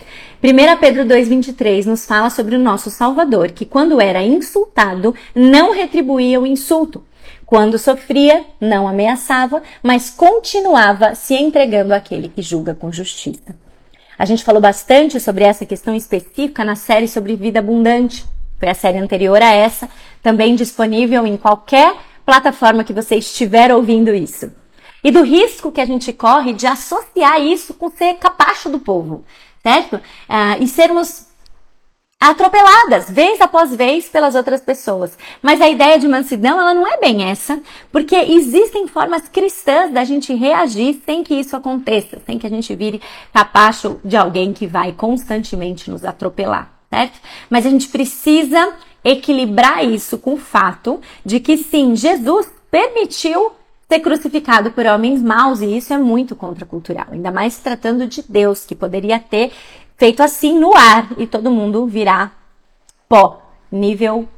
1 0.42 0.80
Pedro 0.80 1.04
2,23 1.04 1.86
nos 1.86 2.04
fala 2.04 2.30
sobre 2.30 2.56
o 2.56 2.58
nosso 2.58 2.90
Salvador, 2.90 3.52
que 3.52 3.64
quando 3.64 4.00
era 4.00 4.24
insultado, 4.24 5.14
não 5.36 5.72
retribuía 5.72 6.40
o 6.40 6.46
insulto. 6.46 7.04
Quando 7.46 7.78
sofria, 7.78 8.44
não 8.60 8.88
ameaçava, 8.88 9.62
mas 9.84 10.10
continuava 10.10 11.14
se 11.14 11.34
entregando 11.34 11.94
àquele 11.94 12.28
que 12.28 12.42
julga 12.42 12.74
com 12.74 12.90
justiça. 12.90 13.54
A 14.18 14.24
gente 14.24 14.42
falou 14.42 14.60
bastante 14.60 15.20
sobre 15.20 15.44
essa 15.44 15.64
questão 15.64 15.94
específica 15.94 16.64
na 16.64 16.74
série 16.74 17.06
sobre 17.06 17.36
vida 17.36 17.60
abundante. 17.60 18.33
A 18.68 18.74
série 18.74 18.98
anterior 18.98 19.40
a 19.40 19.52
essa, 19.52 19.88
também 20.22 20.54
disponível 20.54 21.26
em 21.26 21.36
qualquer 21.36 21.94
plataforma 22.24 22.84
que 22.84 22.92
você 22.92 23.16
estiver 23.16 23.72
ouvindo 23.72 24.14
isso. 24.14 24.50
E 25.02 25.10
do 25.10 25.22
risco 25.22 25.70
que 25.70 25.80
a 25.80 25.84
gente 25.84 26.12
corre 26.12 26.54
de 26.54 26.66
associar 26.66 27.40
isso 27.40 27.74
com 27.74 27.90
ser 27.90 28.14
capacho 28.14 28.70
do 28.70 28.78
povo, 28.78 29.22
certo? 29.62 30.00
Ah, 30.26 30.56
e 30.58 30.66
sermos 30.66 31.26
atropeladas, 32.18 33.10
vez 33.10 33.38
após 33.38 33.74
vez, 33.76 34.08
pelas 34.08 34.34
outras 34.34 34.62
pessoas. 34.62 35.18
Mas 35.42 35.60
a 35.60 35.68
ideia 35.68 35.98
de 35.98 36.08
mansidão, 36.08 36.58
ela 36.58 36.72
não 36.72 36.86
é 36.90 36.96
bem 36.96 37.28
essa, 37.30 37.60
porque 37.92 38.16
existem 38.16 38.88
formas 38.88 39.28
cristãs 39.28 39.92
da 39.92 40.04
gente 40.04 40.32
reagir 40.32 41.02
sem 41.04 41.22
que 41.22 41.34
isso 41.34 41.54
aconteça, 41.54 42.18
sem 42.24 42.38
que 42.38 42.46
a 42.46 42.50
gente 42.50 42.74
vire 42.74 43.02
capacho 43.30 44.00
de 44.02 44.16
alguém 44.16 44.54
que 44.54 44.66
vai 44.66 44.92
constantemente 44.92 45.90
nos 45.90 46.02
atropelar 46.02 46.73
certo? 46.94 47.20
Mas 47.50 47.66
a 47.66 47.70
gente 47.70 47.88
precisa 47.88 48.72
equilibrar 49.02 49.84
isso 49.84 50.16
com 50.16 50.34
o 50.34 50.38
fato 50.38 51.00
de 51.24 51.40
que 51.40 51.56
sim, 51.56 51.96
Jesus 51.96 52.48
permitiu 52.70 53.52
ser 53.88 54.00
crucificado 54.00 54.70
por 54.70 54.86
homens 54.86 55.20
maus 55.20 55.60
e 55.60 55.76
isso 55.76 55.92
é 55.92 55.98
muito 55.98 56.34
contracultural, 56.34 57.06
ainda 57.10 57.30
mais 57.30 57.58
tratando 57.58 58.06
de 58.06 58.22
Deus, 58.26 58.64
que 58.64 58.74
poderia 58.74 59.18
ter 59.18 59.52
feito 59.96 60.22
assim 60.22 60.58
no 60.58 60.74
ar 60.74 61.08
e 61.18 61.26
todo 61.26 61.50
mundo 61.50 61.86
virar 61.86 62.40
pó, 63.08 63.42
nível 63.70 64.28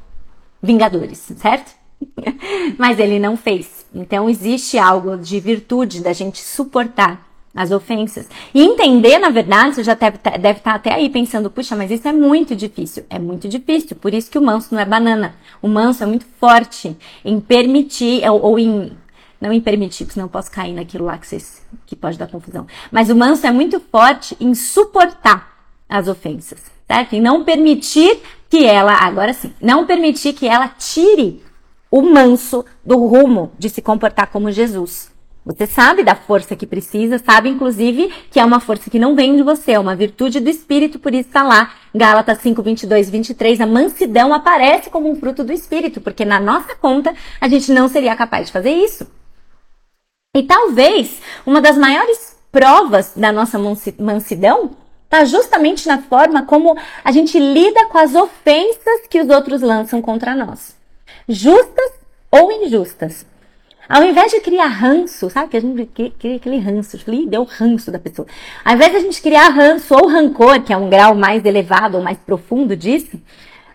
Vingadores, 0.63 1.19
certo? 1.37 1.73
Mas 2.77 2.99
ele 2.99 3.21
não 3.21 3.37
fez. 3.37 3.87
Então 3.95 4.29
existe 4.29 4.79
algo 4.79 5.17
de 5.17 5.39
virtude 5.39 6.03
da 6.03 6.13
gente 6.13 6.43
suportar 6.43 7.26
as 7.57 7.71
ofensas. 7.71 8.29
E 8.55 8.63
entender, 8.63 9.19
na 9.19 9.31
verdade, 9.31 9.77
você 9.77 9.83
já 9.83 9.95
deve, 9.95 10.19
estar 10.19 10.75
até 10.75 10.93
aí 10.93 11.09
pensando, 11.09 11.51
puxa, 11.51 11.75
mas 11.75 11.91
isso 11.91 12.07
é 12.07 12.13
muito 12.13 12.55
difícil. 12.55 13.05
É 13.09 13.19
muito 13.19 13.49
difícil, 13.49 13.97
por 13.97 14.13
isso 14.13 14.31
que 14.31 14.39
o 14.39 14.43
manso 14.43 14.75
não 14.75 14.81
é 14.81 14.85
banana. 14.85 15.35
O 15.63 15.67
manso 15.67 16.05
é 16.05 16.07
muito 16.07 16.27
forte 16.39 16.95
em 17.25 17.41
permitir, 17.41 18.29
ou, 18.29 18.43
ou 18.43 18.59
em. 18.59 18.93
Não 19.41 19.53
em 19.53 19.61
permitir, 19.61 20.05
porque 20.05 20.15
senão 20.15 20.27
eu 20.27 20.31
posso 20.31 20.51
cair 20.51 20.73
naquilo 20.73 21.05
lá 21.05 21.19
que, 21.19 21.27
vocês, 21.27 21.67
que 21.87 21.97
pode 21.97 22.19
dar 22.19 22.27
confusão. 22.27 22.67
Mas 22.91 23.11
o 23.11 23.17
manso 23.17 23.47
é 23.47 23.51
muito 23.51 23.81
forte 23.81 24.37
em 24.41 24.55
suportar 24.55 25.57
as 25.89 26.09
ofensas, 26.09 26.61
certo? 26.87 27.15
Em 27.15 27.21
não 27.21 27.45
permitir 27.45 28.19
que 28.49 28.65
ela, 28.65 28.95
agora 28.95 29.35
sim, 29.35 29.53
não 29.61 29.85
permitir 29.85 30.33
que 30.33 30.47
ela 30.47 30.69
tire 30.69 31.43
o 31.91 32.01
manso 32.03 32.65
do 32.85 32.97
rumo 33.07 33.53
de 33.59 33.69
se 33.69 33.83
comportar 33.83 34.29
como 34.29 34.51
Jesus. 34.51 35.11
Você 35.47 35.65
sabe 35.65 36.03
da 36.03 36.17
força 36.17 36.57
que 36.57 36.67
precisa, 36.67 37.21
sabe 37.21 37.49
inclusive 37.49 38.13
que 38.33 38.41
é 38.41 38.45
uma 38.45 38.59
força 38.59 38.91
que 38.91 38.99
não 38.99 39.15
vem 39.15 39.37
de 39.37 39.45
você, 39.45 39.73
é 39.73 39.79
uma 39.79 39.95
virtude 39.95 40.41
do 40.41 40.51
Espírito, 40.51 40.99
por 40.99 41.15
isso 41.15 41.29
está 41.29 41.45
lá. 41.45 41.73
Gálatas 41.95 42.39
5, 42.39 42.61
22, 42.61 43.09
23, 43.09 43.61
a 43.61 43.67
mansidão 43.67 44.35
aparece 44.35 44.91
como 44.91 45.09
um 45.09 45.15
fruto 45.15 45.45
do 45.45 45.53
Espírito, 45.53 46.01
porque 46.01 46.25
na 46.25 46.41
nossa 46.41 46.75
conta 46.75 47.15
a 47.41 47.47
gente 47.47 47.71
não 47.71 47.87
seria 47.87 48.17
capaz 48.17 48.47
de 48.47 48.53
fazer 48.53 48.73
isso. 48.73 49.07
E 50.37 50.43
talvez 50.43 51.23
uma 51.47 51.61
das 51.61 51.79
maiores 51.79 52.37
provas 52.51 53.13
da 53.15 53.31
nossa 53.31 53.57
mansidão 54.01 54.73
está 55.05 55.25
justamente 55.25 55.87
na 55.87 56.03
forma 56.03 56.45
como 56.45 56.77
a 57.05 57.13
gente 57.13 57.39
lida 57.39 57.87
com 57.87 57.99
as 57.99 58.17
ofensas 58.17 59.07
que 59.09 59.21
os 59.21 59.29
outros 59.29 59.63
lançam 59.63 60.03
contra 60.03 60.35
nós, 60.35 60.77
justas 61.29 61.93
ou 62.33 62.51
injustas. 62.51 63.25
Ao 63.89 64.03
invés 64.03 64.33
de 64.33 64.41
criar 64.41 64.67
ranço, 64.67 65.31
sabe? 65.31 65.49
Que 65.49 65.57
a 65.57 65.61
gente 65.61 65.87
cria 66.19 66.37
aquele 66.37 66.59
ranço, 66.59 66.99
Ih, 67.11 67.27
deu 67.27 67.45
ranço 67.45 67.91
da 67.91 67.99
pessoa. 67.99 68.27
Ao 68.65 68.75
invés 68.75 68.91
de 68.91 68.97
a 68.97 69.01
gente 69.01 69.23
criar 69.23 69.49
ranço 69.49 69.95
ou 69.95 70.09
rancor, 70.09 70.63
que 70.63 70.73
é 70.73 70.77
um 70.77 70.91
grau 70.91 71.15
mais 71.15 71.45
elevado 71.45 71.97
ou 71.97 72.03
mais 72.03 72.19
profundo 72.19 72.77
disso, 72.77 73.21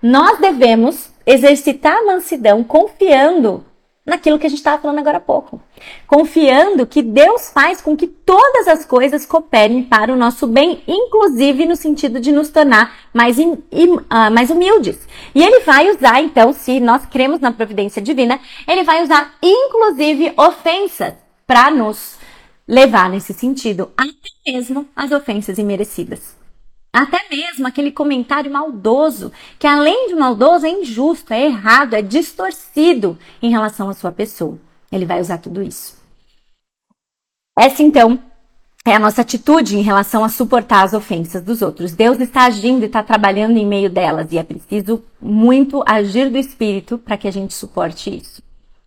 nós 0.01 0.39
devemos 0.39 1.11
exercitar 1.25 1.95
a 1.95 2.05
mansidão 2.05 2.63
confiando 2.63 3.63
naquilo 4.05 4.39
que 4.39 4.47
a 4.47 4.49
gente 4.49 4.59
estava 4.59 4.81
falando 4.81 4.99
agora 4.99 5.17
há 5.17 5.21
pouco. 5.21 5.61
Confiando 6.07 6.87
que 6.87 7.01
Deus 7.01 7.49
faz 7.51 7.81
com 7.81 7.95
que 7.95 8.07
todas 8.07 8.67
as 8.67 8.83
coisas 8.83 9.25
cooperem 9.25 9.83
para 9.83 10.11
o 10.11 10.15
nosso 10.15 10.47
bem, 10.47 10.83
inclusive 10.87 11.65
no 11.65 11.75
sentido 11.75 12.19
de 12.19 12.31
nos 12.31 12.49
tornar 12.49 12.95
mais, 13.13 13.37
in, 13.37 13.53
uh, 13.53 14.31
mais 14.31 14.49
humildes. 14.49 15.07
E 15.35 15.43
Ele 15.43 15.59
vai 15.61 15.89
usar, 15.89 16.21
então, 16.21 16.51
se 16.51 16.79
nós 16.79 17.05
cremos 17.05 17.39
na 17.39 17.51
providência 17.51 18.01
divina, 18.01 18.39
Ele 18.67 18.83
vai 18.83 19.03
usar, 19.03 19.35
inclusive, 19.41 20.33
ofensas 20.35 21.13
para 21.45 21.69
nos 21.69 22.17
levar 22.67 23.09
nesse 23.09 23.33
sentido, 23.33 23.91
até 23.97 24.51
mesmo 24.51 24.87
as 24.95 25.11
ofensas 25.11 25.57
imerecidas. 25.57 26.40
Até 26.93 27.29
mesmo 27.29 27.65
aquele 27.65 27.91
comentário 27.91 28.51
maldoso, 28.51 29.31
que 29.57 29.65
além 29.65 30.09
de 30.09 30.15
maldoso 30.15 30.65
é 30.65 30.69
injusto, 30.69 31.33
é 31.33 31.45
errado, 31.45 31.93
é 31.93 32.01
distorcido 32.01 33.17
em 33.41 33.49
relação 33.49 33.89
à 33.89 33.93
sua 33.93 34.11
pessoa. 34.11 34.59
Ele 34.91 35.05
vai 35.05 35.21
usar 35.21 35.37
tudo 35.37 35.63
isso. 35.63 35.95
Essa 37.57 37.81
então 37.81 38.19
é 38.85 38.93
a 38.93 38.99
nossa 38.99 39.21
atitude 39.21 39.77
em 39.77 39.81
relação 39.81 40.23
a 40.23 40.29
suportar 40.29 40.83
as 40.83 40.93
ofensas 40.93 41.41
dos 41.41 41.61
outros. 41.61 41.93
Deus 41.93 42.19
está 42.19 42.45
agindo 42.45 42.83
e 42.83 42.87
está 42.87 43.01
trabalhando 43.01 43.57
em 43.57 43.65
meio 43.65 43.89
delas 43.89 44.31
e 44.31 44.37
é 44.37 44.43
preciso 44.43 45.03
muito 45.21 45.83
agir 45.85 46.29
do 46.29 46.37
Espírito 46.37 46.97
para 46.97 47.15
que 47.15 47.27
a 47.27 47.31
gente 47.31 47.53
suporte 47.53 48.13
isso. 48.15 48.41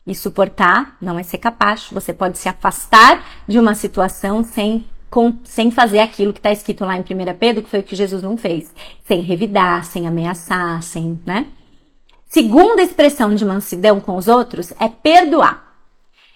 E 0.06 0.14
suportar 0.14 0.98
não 1.00 1.18
é 1.18 1.22
ser 1.22 1.38
capaz. 1.38 1.88
Você 1.90 2.12
pode 2.12 2.36
se 2.36 2.48
afastar 2.48 3.24
de 3.48 3.58
uma 3.58 3.74
situação 3.74 4.44
sem 4.44 4.84
com, 5.14 5.32
sem 5.44 5.70
fazer 5.70 6.00
aquilo 6.00 6.32
que 6.32 6.40
está 6.40 6.50
escrito 6.50 6.84
lá 6.84 6.96
em 6.96 7.02
1 7.02 7.04
Pedro, 7.38 7.62
que 7.62 7.70
foi 7.70 7.78
o 7.78 7.84
que 7.84 7.94
Jesus 7.94 8.20
não 8.20 8.36
fez. 8.36 8.74
Sem 9.06 9.20
revidar, 9.20 9.84
sem 9.84 10.08
ameaçar, 10.08 10.82
sem, 10.82 11.20
né? 11.24 11.46
Segunda 12.26 12.82
expressão 12.82 13.32
de 13.32 13.44
mansidão 13.44 14.00
com 14.00 14.16
os 14.16 14.26
outros 14.26 14.72
é 14.72 14.88
perdoar. 14.88 15.72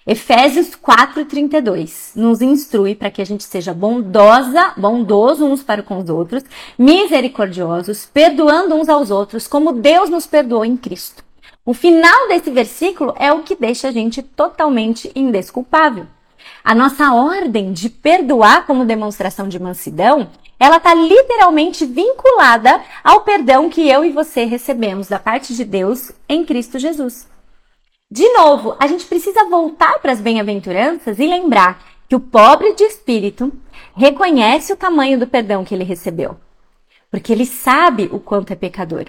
Efésios 0.07 0.69
4:32 0.75 2.13
nos 2.15 2.41
instrui 2.41 2.95
para 2.95 3.11
que 3.11 3.21
a 3.21 3.25
gente 3.25 3.43
seja 3.43 3.73
bondosa, 3.73 4.73
bondoso 4.77 5.45
uns 5.45 5.61
para 5.61 5.83
com 5.83 5.97
os 5.97 6.09
outros, 6.09 6.45
misericordiosos, 6.77 8.05
perdoando 8.05 8.75
uns 8.75 8.87
aos 8.87 9.11
outros, 9.11 9.45
como 9.45 9.73
Deus 9.73 10.09
nos 10.09 10.25
perdoou 10.25 10.63
em 10.63 10.77
Cristo. 10.77 11.21
O 11.65 11.73
final 11.73 12.29
desse 12.29 12.49
versículo 12.49 13.13
é 13.19 13.29
o 13.33 13.43
que 13.43 13.57
deixa 13.57 13.89
a 13.89 13.91
gente 13.91 14.23
totalmente 14.23 15.11
indesculpável. 15.13 16.07
A 16.63 16.75
nossa 16.75 17.13
ordem 17.13 17.71
de 17.71 17.89
perdoar 17.89 18.65
como 18.65 18.85
demonstração 18.85 19.47
de 19.47 19.59
mansidão, 19.59 20.29
ela 20.59 20.77
está 20.77 20.93
literalmente 20.93 21.85
vinculada 21.85 22.81
ao 23.03 23.21
perdão 23.21 23.69
que 23.69 23.87
eu 23.87 24.03
e 24.03 24.11
você 24.11 24.43
recebemos 24.43 25.07
da 25.07 25.17
parte 25.17 25.55
de 25.55 25.63
Deus 25.63 26.11
em 26.27 26.43
Cristo 26.43 26.77
Jesus. 26.77 27.27
De 28.11 28.27
novo, 28.33 28.75
a 28.79 28.87
gente 28.87 29.05
precisa 29.05 29.45
voltar 29.45 29.99
para 29.99 30.11
as 30.11 30.19
bem-aventuranças 30.19 31.19
e 31.19 31.27
lembrar 31.27 31.81
que 32.09 32.15
o 32.15 32.19
pobre 32.19 32.73
de 32.73 32.83
espírito 32.83 33.53
reconhece 33.95 34.73
o 34.73 34.77
tamanho 34.77 35.19
do 35.19 35.27
perdão 35.27 35.63
que 35.63 35.73
ele 35.73 35.83
recebeu, 35.83 36.37
porque 37.09 37.31
ele 37.31 37.45
sabe 37.45 38.09
o 38.11 38.19
quanto 38.19 38.51
é 38.51 38.55
pecador. 38.55 39.05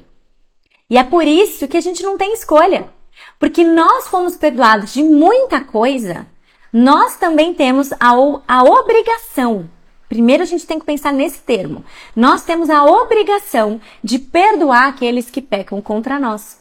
E 0.88 0.98
é 0.98 1.02
por 1.02 1.26
isso 1.26 1.66
que 1.66 1.76
a 1.76 1.80
gente 1.80 2.02
não 2.02 2.18
tem 2.18 2.34
escolha, 2.34 2.90
porque 3.38 3.64
nós 3.64 4.06
fomos 4.06 4.36
perdoados 4.36 4.92
de 4.92 5.02
muita 5.02 5.62
coisa 5.62 6.26
nós 6.72 7.16
também 7.16 7.52
temos 7.54 7.92
a, 7.92 8.10
a 8.46 8.62
obrigação. 8.62 9.68
Primeiro 10.08 10.42
a 10.42 10.46
gente 10.46 10.66
tem 10.66 10.78
que 10.78 10.84
pensar 10.84 11.12
nesse 11.12 11.40
termo. 11.40 11.84
Nós 12.14 12.42
temos 12.42 12.68
a 12.68 12.84
obrigação 12.84 13.80
de 14.02 14.18
perdoar 14.18 14.88
aqueles 14.88 15.30
que 15.30 15.40
pecam 15.40 15.80
contra 15.80 16.18
nós. 16.18 16.58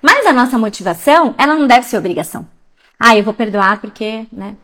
Mas 0.00 0.26
a 0.26 0.32
nossa 0.32 0.58
motivação, 0.58 1.34
ela 1.38 1.54
não 1.54 1.66
deve 1.66 1.86
ser 1.86 1.96
obrigação. 1.96 2.46
Ah, 2.98 3.16
eu 3.16 3.24
vou 3.24 3.34
perdoar 3.34 3.80
porque, 3.80 4.26
né, 4.32 4.56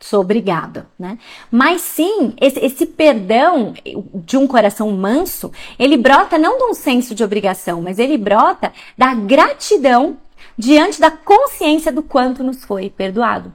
sou 0.00 0.20
obrigada, 0.20 0.88
né? 0.98 1.18
Mas 1.50 1.82
sim, 1.82 2.34
esse, 2.40 2.58
esse, 2.64 2.86
perdão 2.86 3.74
de 4.14 4.36
um 4.36 4.46
coração 4.46 4.90
manso, 4.92 5.52
ele 5.78 5.96
brota 5.96 6.38
não 6.38 6.58
de 6.58 6.64
um 6.64 6.74
senso 6.74 7.14
de 7.14 7.24
obrigação, 7.24 7.80
mas 7.80 7.98
ele 7.98 8.18
brota 8.18 8.72
da 8.96 9.14
gratidão 9.14 10.18
diante 10.56 11.00
da 11.00 11.10
consciência 11.10 11.92
do 11.92 12.02
quanto 12.02 12.42
nos 12.42 12.64
foi 12.64 12.90
perdoado. 12.90 13.52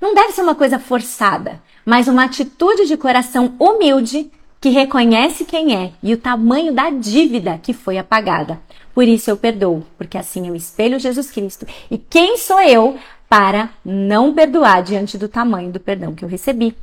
Não 0.00 0.14
deve 0.14 0.32
ser 0.32 0.42
uma 0.42 0.54
coisa 0.54 0.78
forçada, 0.78 1.60
mas 1.84 2.08
uma 2.08 2.24
atitude 2.24 2.86
de 2.86 2.96
coração 2.96 3.54
humilde 3.58 4.30
que 4.60 4.68
reconhece 4.70 5.44
quem 5.44 5.76
é 5.76 5.92
e 6.02 6.12
o 6.12 6.18
tamanho 6.18 6.72
da 6.72 6.90
dívida 6.90 7.58
que 7.62 7.72
foi 7.72 7.98
apagada. 7.98 8.60
Por 8.94 9.06
isso 9.06 9.30
eu 9.30 9.36
perdoo, 9.36 9.84
porque 9.98 10.16
assim 10.16 10.48
eu 10.48 10.54
espelho 10.56 10.98
Jesus 10.98 11.30
Cristo. 11.30 11.66
E 11.90 11.98
quem 11.98 12.36
sou 12.36 12.60
eu 12.60 12.96
para 13.28 13.70
não 13.84 14.32
perdoar 14.32 14.82
diante 14.82 15.18
do 15.18 15.28
tamanho 15.28 15.70
do 15.70 15.80
perdão 15.80 16.14
que 16.14 16.24
eu 16.24 16.28
recebi? 16.28 16.74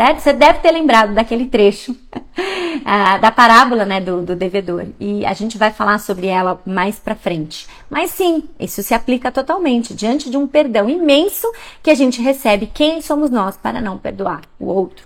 Certo? 0.00 0.20
Você 0.20 0.32
deve 0.32 0.60
ter 0.60 0.70
lembrado 0.70 1.12
daquele 1.12 1.46
trecho 1.46 1.90
uh, 1.90 3.18
da 3.20 3.32
parábola 3.32 3.84
né, 3.84 4.00
do, 4.00 4.22
do 4.22 4.36
devedor. 4.36 4.86
E 5.00 5.26
a 5.26 5.32
gente 5.32 5.58
vai 5.58 5.72
falar 5.72 5.98
sobre 5.98 6.28
ela 6.28 6.62
mais 6.64 7.00
pra 7.00 7.16
frente. 7.16 7.66
Mas 7.90 8.12
sim, 8.12 8.44
isso 8.60 8.80
se 8.80 8.94
aplica 8.94 9.32
totalmente. 9.32 9.92
Diante 9.92 10.30
de 10.30 10.36
um 10.36 10.46
perdão 10.46 10.88
imenso 10.88 11.50
que 11.82 11.90
a 11.90 11.96
gente 11.96 12.22
recebe, 12.22 12.70
quem 12.72 13.02
somos 13.02 13.28
nós 13.28 13.56
para 13.56 13.80
não 13.80 13.98
perdoar 13.98 14.42
o 14.60 14.66
outro? 14.66 15.04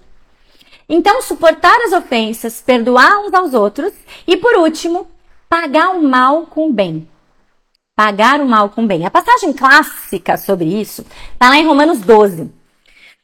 Então, 0.87 1.23
suportar 1.23 1.81
as 1.87 1.93
ofensas, 1.93 2.61
perdoar 2.61 3.19
uns 3.21 3.33
aos 3.33 3.55
outros 3.55 3.95
e, 4.27 4.37
por 4.37 4.57
último, 4.57 5.07
pagar 5.49 5.97
o 5.97 6.03
mal 6.03 6.45
com 6.45 6.69
o 6.69 6.73
bem. 6.73 7.09
Pagar 7.97 8.43
o 8.43 8.47
mal 8.47 8.69
com 8.69 8.85
o 8.85 8.87
bem. 8.87 9.07
A 9.07 9.11
passagem 9.11 9.55
clássica 9.55 10.37
sobre 10.37 10.67
isso 10.67 11.03
está 11.33 11.49
lá 11.49 11.57
em 11.57 11.67
Romanos 11.67 12.01
12. 12.01 12.61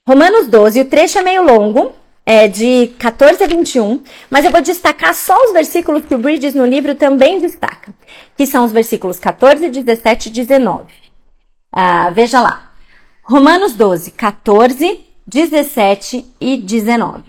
Romanos 0.08 0.46
12, 0.46 0.80
o 0.80 0.84
trecho 0.86 1.18
é 1.18 1.22
meio 1.22 1.42
longo, 1.42 1.92
é 2.24 2.48
de 2.48 2.94
14 2.98 3.44
a 3.44 3.46
21, 3.46 4.02
mas 4.30 4.42
eu 4.42 4.50
vou 4.50 4.62
destacar 4.62 5.14
só 5.14 5.36
os 5.44 5.52
versículos 5.52 6.02
que 6.06 6.14
o 6.14 6.18
Bridges 6.18 6.54
no 6.54 6.64
livro 6.64 6.94
também 6.94 7.38
destaca, 7.38 7.92
que 8.34 8.46
são 8.46 8.64
os 8.64 8.72
versículos 8.72 9.18
14, 9.18 9.68
17 9.68 10.30
e 10.30 10.32
19. 10.32 10.86
Ah, 11.70 12.08
veja 12.08 12.40
lá. 12.40 12.72
Romanos 13.22 13.74
12, 13.74 14.12
14, 14.12 14.98
17 15.26 16.24
e 16.40 16.56
19. 16.56 17.24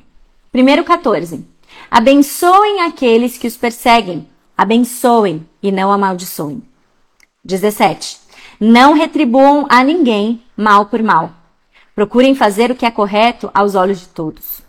Primeiro 0.49 0.85
14. 0.85 1.45
Abençoem 1.91 2.83
aqueles 2.83 3.37
que 3.37 3.47
os 3.47 3.57
perseguem. 3.57 4.25
Abençoem 4.57 5.45
e 5.61 5.69
não 5.69 5.91
amaldiçoem. 5.91 6.63
17. 7.43 8.19
Não 8.57 8.93
retribuam 8.93 9.67
a 9.69 9.83
ninguém 9.83 10.41
mal 10.55 10.85
por 10.85 11.03
mal. 11.03 11.38
Procurem 11.99 12.33
fazer 12.33 12.71
o 12.71 12.75
que 12.75 12.85
é 12.85 12.91
correto 12.91 13.51
aos 13.53 13.75
olhos 13.75 13.99
de 13.99 14.07
todos. 14.07 14.61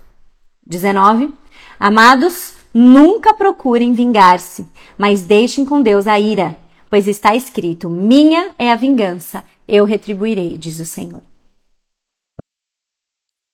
19. 0.66 1.33
Amados, 1.79 2.55
nunca 2.75 3.33
procurem 3.33 3.93
vingar-se, 3.93 4.66
mas 4.99 5.23
deixem 5.23 5.64
com 5.64 5.81
Deus 5.81 6.09
a 6.09 6.19
ira, 6.19 6.59
pois 6.90 7.07
está 7.07 7.37
escrito: 7.37 7.88
Minha 7.88 8.51
é 8.59 8.73
a 8.73 8.75
vingança, 8.75 9.45
eu 9.69 9.85
retribuirei, 9.85 10.59
diz 10.59 10.81
o 10.81 10.85
Senhor. 10.85 11.23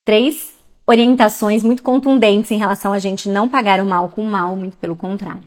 Três 0.07 0.55
orientações 0.87 1.63
muito 1.63 1.83
contundentes 1.83 2.51
em 2.51 2.57
relação 2.57 2.95
a 2.95 2.99
gente 2.99 3.29
não 3.29 3.47
pagar 3.47 3.79
o 3.83 3.85
mal 3.85 4.09
com 4.09 4.23
o 4.23 4.31
mal, 4.31 4.57
muito 4.57 4.79
pelo 4.79 4.97
contrário 4.97 5.45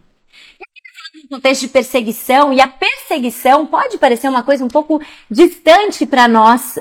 contexto 1.28 1.62
de 1.62 1.68
perseguição, 1.68 2.54
e 2.54 2.62
a 2.62 2.68
perseguição 2.68 3.66
pode 3.66 3.98
parecer 3.98 4.30
uma 4.30 4.44
coisa 4.44 4.64
um 4.64 4.68
pouco 4.68 5.02
distante 5.30 6.06
para 6.06 6.28
nós, 6.28 6.76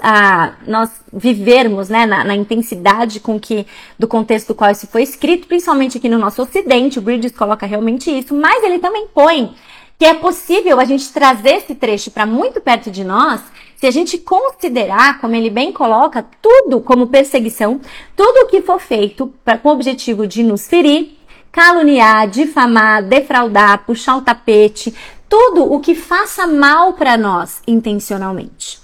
nós 0.66 0.90
vivermos, 1.12 1.88
né, 1.88 2.06
na, 2.06 2.24
na, 2.24 2.34
intensidade 2.34 3.20
com 3.20 3.40
que, 3.40 3.66
do 3.98 4.06
contexto 4.06 4.48
do 4.48 4.54
qual 4.54 4.70
isso 4.70 4.86
foi 4.86 5.02
escrito, 5.02 5.46
principalmente 5.46 5.98
aqui 5.98 6.08
no 6.08 6.18
nosso 6.18 6.42
ocidente, 6.42 6.98
o 6.98 7.02
Bridges 7.02 7.32
coloca 7.32 7.66
realmente 7.66 8.10
isso, 8.10 8.34
mas 8.34 8.62
ele 8.62 8.78
também 8.78 9.06
põe 9.12 9.54
que 9.98 10.04
é 10.04 10.14
possível 10.14 10.78
a 10.78 10.84
gente 10.84 11.12
trazer 11.12 11.56
esse 11.56 11.74
trecho 11.74 12.12
para 12.12 12.24
muito 12.24 12.60
perto 12.60 12.88
de 12.88 13.02
nós, 13.02 13.40
se 13.74 13.86
a 13.86 13.90
gente 13.90 14.16
considerar, 14.16 15.20
como 15.20 15.34
ele 15.34 15.50
bem 15.50 15.72
coloca, 15.72 16.24
tudo 16.40 16.80
como 16.80 17.08
perseguição, 17.08 17.80
tudo 18.16 18.44
o 18.44 18.46
que 18.46 18.62
for 18.62 18.80
feito 18.80 19.32
pra, 19.44 19.58
com 19.58 19.68
o 19.68 19.72
objetivo 19.72 20.26
de 20.26 20.44
nos 20.44 20.68
ferir, 20.68 21.17
caluniar, 21.52 22.28
difamar, 22.28 23.02
defraudar, 23.02 23.84
puxar 23.84 24.16
o 24.16 24.22
tapete, 24.22 24.94
tudo 25.28 25.72
o 25.72 25.80
que 25.80 25.94
faça 25.94 26.46
mal 26.46 26.94
para 26.94 27.16
nós 27.16 27.62
intencionalmente. 27.66 28.80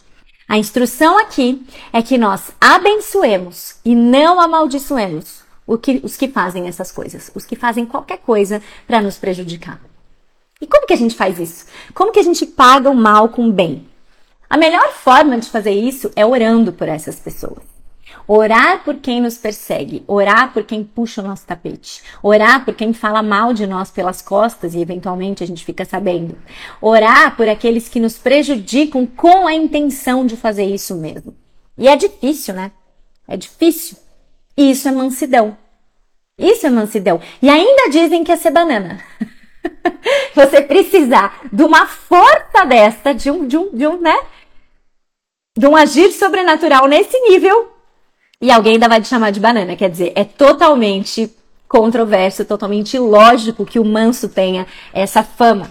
A 0.48 0.58
instrução 0.58 1.18
aqui 1.18 1.66
é 1.92 2.02
que 2.02 2.18
nós 2.18 2.52
abençoemos 2.60 3.76
e 3.84 3.94
não 3.94 4.40
amaldiçoemos 4.40 5.42
que, 5.80 6.00
os 6.02 6.16
que 6.16 6.28
fazem 6.28 6.68
essas 6.68 6.92
coisas, 6.92 7.30
os 7.34 7.46
que 7.46 7.56
fazem 7.56 7.86
qualquer 7.86 8.18
coisa 8.18 8.62
para 8.86 9.00
nos 9.00 9.16
prejudicar. 9.16 9.80
E 10.60 10.66
como 10.66 10.86
que 10.86 10.92
a 10.92 10.96
gente 10.96 11.14
faz 11.14 11.38
isso? 11.38 11.66
Como 11.94 12.12
que 12.12 12.20
a 12.20 12.22
gente 12.22 12.46
paga 12.46 12.90
o 12.90 12.94
mal 12.94 13.30
com 13.30 13.48
o 13.48 13.52
bem? 13.52 13.88
A 14.48 14.56
melhor 14.56 14.92
forma 14.92 15.38
de 15.38 15.48
fazer 15.48 15.72
isso 15.72 16.10
é 16.14 16.24
orando 16.24 16.72
por 16.72 16.88
essas 16.88 17.16
pessoas. 17.16 17.73
Orar 18.26 18.82
por 18.82 18.96
quem 18.96 19.20
nos 19.20 19.36
persegue, 19.36 20.02
orar 20.06 20.52
por 20.52 20.64
quem 20.64 20.82
puxa 20.82 21.20
o 21.20 21.26
nosso 21.26 21.46
tapete, 21.46 22.02
orar 22.22 22.64
por 22.64 22.74
quem 22.74 22.94
fala 22.94 23.22
mal 23.22 23.52
de 23.52 23.66
nós 23.66 23.90
pelas 23.90 24.22
costas 24.22 24.74
e 24.74 24.80
eventualmente 24.80 25.44
a 25.44 25.46
gente 25.46 25.64
fica 25.64 25.84
sabendo. 25.84 26.38
Orar 26.80 27.36
por 27.36 27.48
aqueles 27.48 27.86
que 27.86 28.00
nos 28.00 28.16
prejudicam 28.16 29.06
com 29.06 29.46
a 29.46 29.52
intenção 29.52 30.24
de 30.24 30.38
fazer 30.38 30.64
isso 30.64 30.94
mesmo. 30.94 31.36
E 31.76 31.86
é 31.86 31.96
difícil, 31.96 32.54
né? 32.54 32.72
É 33.28 33.36
difícil. 33.36 33.98
E 34.56 34.70
isso 34.70 34.88
é 34.88 34.92
mansidão. 34.92 35.56
Isso 36.38 36.66
é 36.66 36.70
mansidão. 36.70 37.20
E 37.42 37.50
ainda 37.50 37.90
dizem 37.90 38.24
que 38.24 38.32
é 38.32 38.36
ser 38.36 38.50
banana. 38.50 39.04
Você 40.34 40.62
precisar 40.62 41.46
de 41.52 41.62
uma 41.62 41.86
força 41.86 42.64
dessa, 42.66 43.12
de 43.12 43.30
um, 43.30 43.46
de 43.46 43.58
um, 43.58 43.70
de 43.70 43.86
um, 43.86 44.00
né? 44.00 44.18
De 45.58 45.66
um 45.66 45.76
agir 45.76 46.10
sobrenatural 46.12 46.88
nesse 46.88 47.18
nível 47.20 47.73
e 48.44 48.50
alguém 48.50 48.74
ainda 48.74 48.90
vai 48.90 49.00
te 49.00 49.08
chamar 49.08 49.30
de 49.30 49.40
banana. 49.40 49.74
Quer 49.74 49.88
dizer, 49.88 50.12
é 50.14 50.22
totalmente 50.22 51.34
controverso, 51.66 52.44
totalmente 52.44 52.98
lógico 52.98 53.64
que 53.64 53.78
o 53.78 53.84
manso 53.84 54.28
tenha 54.28 54.66
essa 54.92 55.22
fama. 55.22 55.70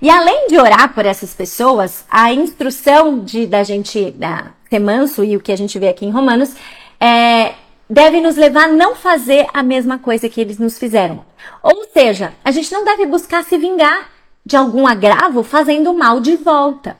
E 0.00 0.08
além 0.08 0.48
de 0.48 0.58
orar 0.58 0.94
por 0.94 1.04
essas 1.04 1.34
pessoas, 1.34 2.06
a 2.10 2.32
instrução 2.32 3.22
de 3.22 3.46
da 3.46 3.62
gente 3.62 4.10
da, 4.12 4.52
ser 4.70 4.78
manso 4.78 5.22
e 5.22 5.36
o 5.36 5.40
que 5.40 5.52
a 5.52 5.56
gente 5.56 5.78
vê 5.78 5.88
aqui 5.88 6.06
em 6.06 6.10
Romanos 6.10 6.54
é, 6.98 7.52
deve 7.90 8.22
nos 8.22 8.36
levar 8.36 8.64
a 8.64 8.72
não 8.72 8.96
fazer 8.96 9.46
a 9.52 9.62
mesma 9.62 9.98
coisa 9.98 10.26
que 10.26 10.40
eles 10.40 10.58
nos 10.58 10.78
fizeram. 10.78 11.22
Ou 11.62 11.86
seja, 11.92 12.32
a 12.42 12.50
gente 12.50 12.72
não 12.72 12.86
deve 12.86 13.04
buscar 13.04 13.44
se 13.44 13.58
vingar 13.58 14.08
de 14.46 14.56
algum 14.56 14.86
agravo 14.86 15.42
fazendo 15.42 15.92
mal 15.92 16.20
de 16.20 16.36
volta. 16.36 16.96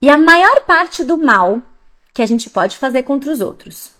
E 0.00 0.08
a 0.08 0.16
maior 0.16 0.60
parte 0.60 1.02
do 1.02 1.18
mal 1.18 1.60
que 2.14 2.22
a 2.22 2.26
gente 2.26 2.48
pode 2.48 2.76
fazer 2.76 3.02
contra 3.02 3.32
os 3.32 3.40
outros 3.40 3.95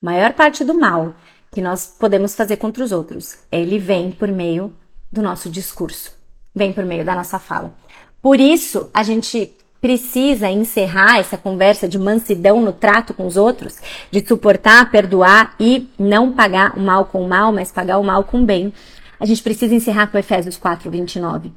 maior 0.00 0.32
parte 0.32 0.64
do 0.64 0.74
mal 0.74 1.14
que 1.50 1.60
nós 1.60 1.86
podemos 1.98 2.34
fazer 2.34 2.56
contra 2.56 2.84
os 2.84 2.92
outros, 2.92 3.38
ele 3.50 3.78
vem 3.78 4.10
por 4.10 4.28
meio 4.28 4.72
do 5.10 5.22
nosso 5.22 5.48
discurso, 5.48 6.12
vem 6.54 6.72
por 6.72 6.84
meio 6.84 7.04
da 7.04 7.14
nossa 7.14 7.38
fala. 7.38 7.74
Por 8.20 8.38
isso, 8.38 8.90
a 8.92 9.02
gente 9.02 9.52
precisa 9.80 10.50
encerrar 10.50 11.18
essa 11.18 11.36
conversa 11.36 11.88
de 11.88 11.98
mansidão 11.98 12.60
no 12.60 12.72
trato 12.72 13.14
com 13.14 13.26
os 13.26 13.36
outros, 13.36 13.78
de 14.10 14.26
suportar, 14.26 14.90
perdoar 14.90 15.54
e 15.58 15.88
não 15.98 16.32
pagar 16.32 16.76
o 16.76 16.80
mal 16.80 17.06
com 17.06 17.22
o 17.22 17.28
mal, 17.28 17.52
mas 17.52 17.70
pagar 17.72 17.98
o 17.98 18.04
mal 18.04 18.24
com 18.24 18.42
o 18.42 18.44
bem. 18.44 18.72
A 19.20 19.24
gente 19.24 19.42
precisa 19.42 19.74
encerrar 19.74 20.08
com 20.08 20.18
Efésios 20.18 20.56
4, 20.56 20.90
29. 20.90 21.52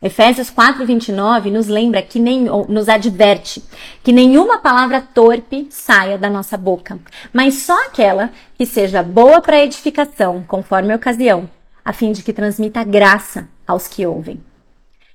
Efésios 0.00 0.48
4:29 0.48 1.50
nos 1.50 1.66
lembra 1.66 2.00
que 2.02 2.20
nem 2.20 2.44
nos 2.44 2.88
adverte 2.88 3.64
que 4.00 4.12
nenhuma 4.12 4.58
palavra 4.58 5.00
torpe 5.02 5.66
saia 5.70 6.16
da 6.16 6.30
nossa 6.30 6.56
boca, 6.56 7.00
mas 7.32 7.54
só 7.62 7.86
aquela 7.86 8.30
que 8.56 8.64
seja 8.64 9.02
boa 9.02 9.40
para 9.40 9.64
edificação, 9.64 10.44
conforme 10.46 10.92
a 10.92 10.96
ocasião, 10.96 11.50
a 11.84 11.92
fim 11.92 12.12
de 12.12 12.22
que 12.22 12.32
transmita 12.32 12.84
graça 12.84 13.48
aos 13.66 13.88
que 13.88 14.06
ouvem. 14.06 14.40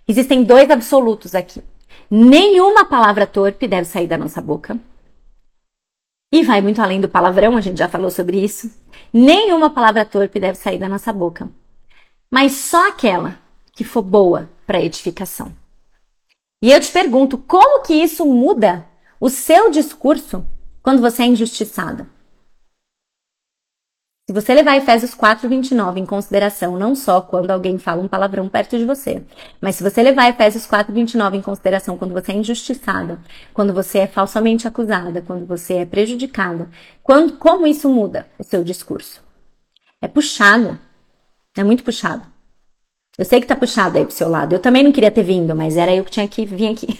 Existem 0.05 0.43
dois 0.43 0.69
absolutos 0.69 1.33
aqui. 1.33 1.63
Nenhuma 2.11 2.83
palavra 2.83 3.25
torpe 3.25 3.69
deve 3.69 3.85
sair 3.85 4.07
da 4.07 4.17
nossa 4.17 4.41
boca. 4.41 4.77
E 6.29 6.43
vai 6.43 6.61
muito 6.61 6.81
além 6.81 6.99
do 6.99 7.07
palavrão, 7.07 7.55
a 7.55 7.61
gente 7.61 7.77
já 7.77 7.87
falou 7.87 8.11
sobre 8.11 8.43
isso. 8.43 8.69
Nenhuma 9.13 9.69
palavra 9.69 10.03
torpe 10.03 10.41
deve 10.41 10.57
sair 10.57 10.77
da 10.77 10.89
nossa 10.89 11.13
boca. 11.13 11.49
Mas 12.29 12.51
só 12.51 12.89
aquela 12.89 13.37
que 13.71 13.83
for 13.83 14.01
boa 14.01 14.49
para 14.65 14.81
edificação. 14.81 15.53
E 16.61 16.71
eu 16.71 16.79
te 16.79 16.91
pergunto, 16.91 17.37
como 17.37 17.81
que 17.83 17.93
isso 17.93 18.25
muda 18.25 18.85
o 19.19 19.29
seu 19.29 19.69
discurso 19.69 20.45
quando 20.81 21.01
você 21.01 21.23
é 21.23 21.27
injustiçada? 21.27 22.07
Se 24.25 24.31
você 24.31 24.53
levar 24.53 24.77
Efésios 24.77 25.13
4:29 25.13 25.99
em 25.99 26.05
consideração, 26.05 26.79
não 26.79 26.95
só 26.95 27.19
quando 27.19 27.51
alguém 27.51 27.77
fala 27.77 28.01
um 28.01 28.07
palavrão 28.07 28.47
perto 28.47 28.77
de 28.77 28.85
você, 28.85 29.21
mas 29.59 29.75
se 29.75 29.83
você 29.83 30.01
levar 30.01 30.29
Efésios 30.29 30.65
4:29 30.65 31.35
em 31.35 31.41
consideração 31.41 31.97
quando 31.97 32.13
você 32.13 32.31
é 32.31 32.35
injustiçada, 32.35 33.19
quando 33.53 33.73
você 33.73 33.99
é 33.99 34.07
falsamente 34.07 34.65
acusada, 34.65 35.21
quando 35.21 35.45
você 35.45 35.73
é 35.73 35.85
prejudicada, 35.85 36.69
quando, 37.03 37.37
como 37.37 37.67
isso 37.67 37.89
muda 37.89 38.25
o 38.39 38.43
seu 38.45 38.63
discurso? 38.63 39.21
É 40.01 40.07
puxado. 40.07 40.79
É 41.57 41.63
muito 41.63 41.83
puxado. 41.83 42.32
Eu 43.17 43.25
sei 43.25 43.39
que 43.39 43.47
tá 43.47 43.55
puxado 43.55 43.97
aí 43.97 44.05
pro 44.05 44.13
seu 44.13 44.27
lado. 44.27 44.53
Eu 44.53 44.59
também 44.59 44.83
não 44.83 44.91
queria 44.91 45.11
ter 45.11 45.23
vindo, 45.23 45.55
mas 45.55 45.77
era 45.77 45.93
eu 45.93 46.03
que 46.03 46.11
tinha 46.11 46.27
que 46.27 46.45
vir 46.45 46.69
aqui. 46.69 46.99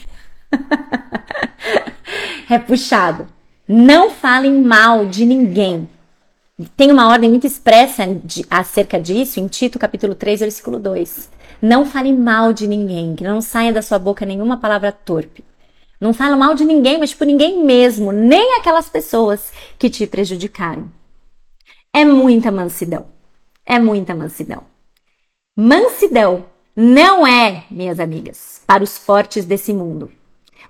é 2.50 2.60
puxado. 2.60 3.28
Não 3.68 4.12
falem 4.12 4.62
mal 4.62 5.06
de 5.08 5.26
ninguém. 5.26 5.90
Tem 6.78 6.92
uma 6.92 7.08
ordem 7.08 7.30
muito 7.32 7.48
expressa 7.48 8.06
de, 8.24 8.46
acerca 8.48 9.00
disso 9.00 9.40
em 9.40 9.48
Tito, 9.48 9.80
capítulo 9.80 10.14
3, 10.14 10.42
versículo 10.42 10.78
2. 10.78 11.32
Não 11.60 11.84
fale 11.86 12.14
mal 12.14 12.54
de 12.54 12.68
ninguém, 12.68 13.16
que 13.16 13.24
não 13.24 13.42
saia 13.42 13.74
da 13.74 13.82
sua 13.82 13.98
boca 13.98 14.26
nenhuma 14.26 14.58
palavra 14.58 14.92
torpe. 14.92 15.44
Não 16.00 16.14
fala 16.14 16.36
mal 16.36 16.54
de 16.54 16.64
ninguém, 16.64 17.00
mas 17.00 17.14
por 17.14 17.26
ninguém 17.26 17.64
mesmo, 17.64 18.12
nem 18.12 18.58
aquelas 18.60 18.88
pessoas 18.88 19.52
que 19.80 19.90
te 19.90 20.06
prejudicaram. 20.06 20.92
É 21.92 22.06
muita 22.06 22.52
mansidão. 22.52 23.06
É 23.66 23.80
muita 23.80 24.14
mansidão. 24.14 24.73
Mansidão 25.56 26.48
não 26.76 27.28
é, 27.28 27.66
minhas 27.70 28.00
amigas, 28.00 28.64
para 28.66 28.84
os 28.84 28.98
fortes 28.98 29.46
desse 29.46 29.72
mundo. 29.72 30.12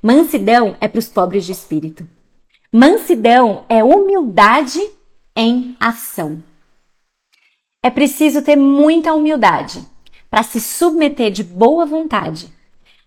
Mansidão 0.02 0.76
é 0.82 0.90
para 0.90 1.00
os 1.00 1.08
pobres 1.08 1.46
de 1.46 1.54
espírito. 1.54 2.06
Mansidão 2.70 3.64
é 3.70 3.82
humildade 3.82 4.82
em 5.34 5.78
ação. 5.80 6.44
É 7.82 7.90
preciso 7.90 8.42
ter 8.42 8.58
muita 8.58 9.14
humildade 9.14 9.88
para 10.30 10.44
se 10.44 10.60
submeter 10.60 11.32
de 11.32 11.46
boa 11.46 11.86
vontade 11.86 12.54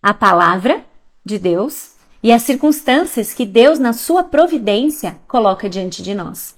à 0.02 0.14
palavra 0.14 0.82
de 1.22 1.38
Deus 1.38 1.90
e 2.22 2.32
às 2.32 2.40
circunstâncias 2.40 3.34
que 3.34 3.44
Deus, 3.44 3.78
na 3.78 3.92
sua 3.92 4.24
providência, 4.24 5.20
coloca 5.28 5.68
diante 5.68 6.02
de 6.02 6.14
nós. 6.14 6.56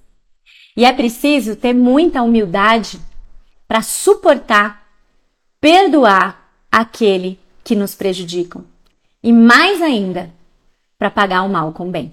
E 0.76 0.84
é 0.84 0.92
preciso 0.92 1.56
ter 1.56 1.74
muita 1.74 2.22
humildade 2.22 3.00
para 3.66 3.82
suportar 3.82 4.87
perdoar 5.60 6.50
aquele 6.70 7.38
que 7.64 7.74
nos 7.74 7.94
prejudicam. 7.94 8.64
E 9.22 9.32
mais 9.32 9.82
ainda, 9.82 10.32
para 10.98 11.10
pagar 11.10 11.42
o 11.42 11.48
mal 11.48 11.72
com 11.72 11.88
o 11.88 11.90
bem. 11.90 12.12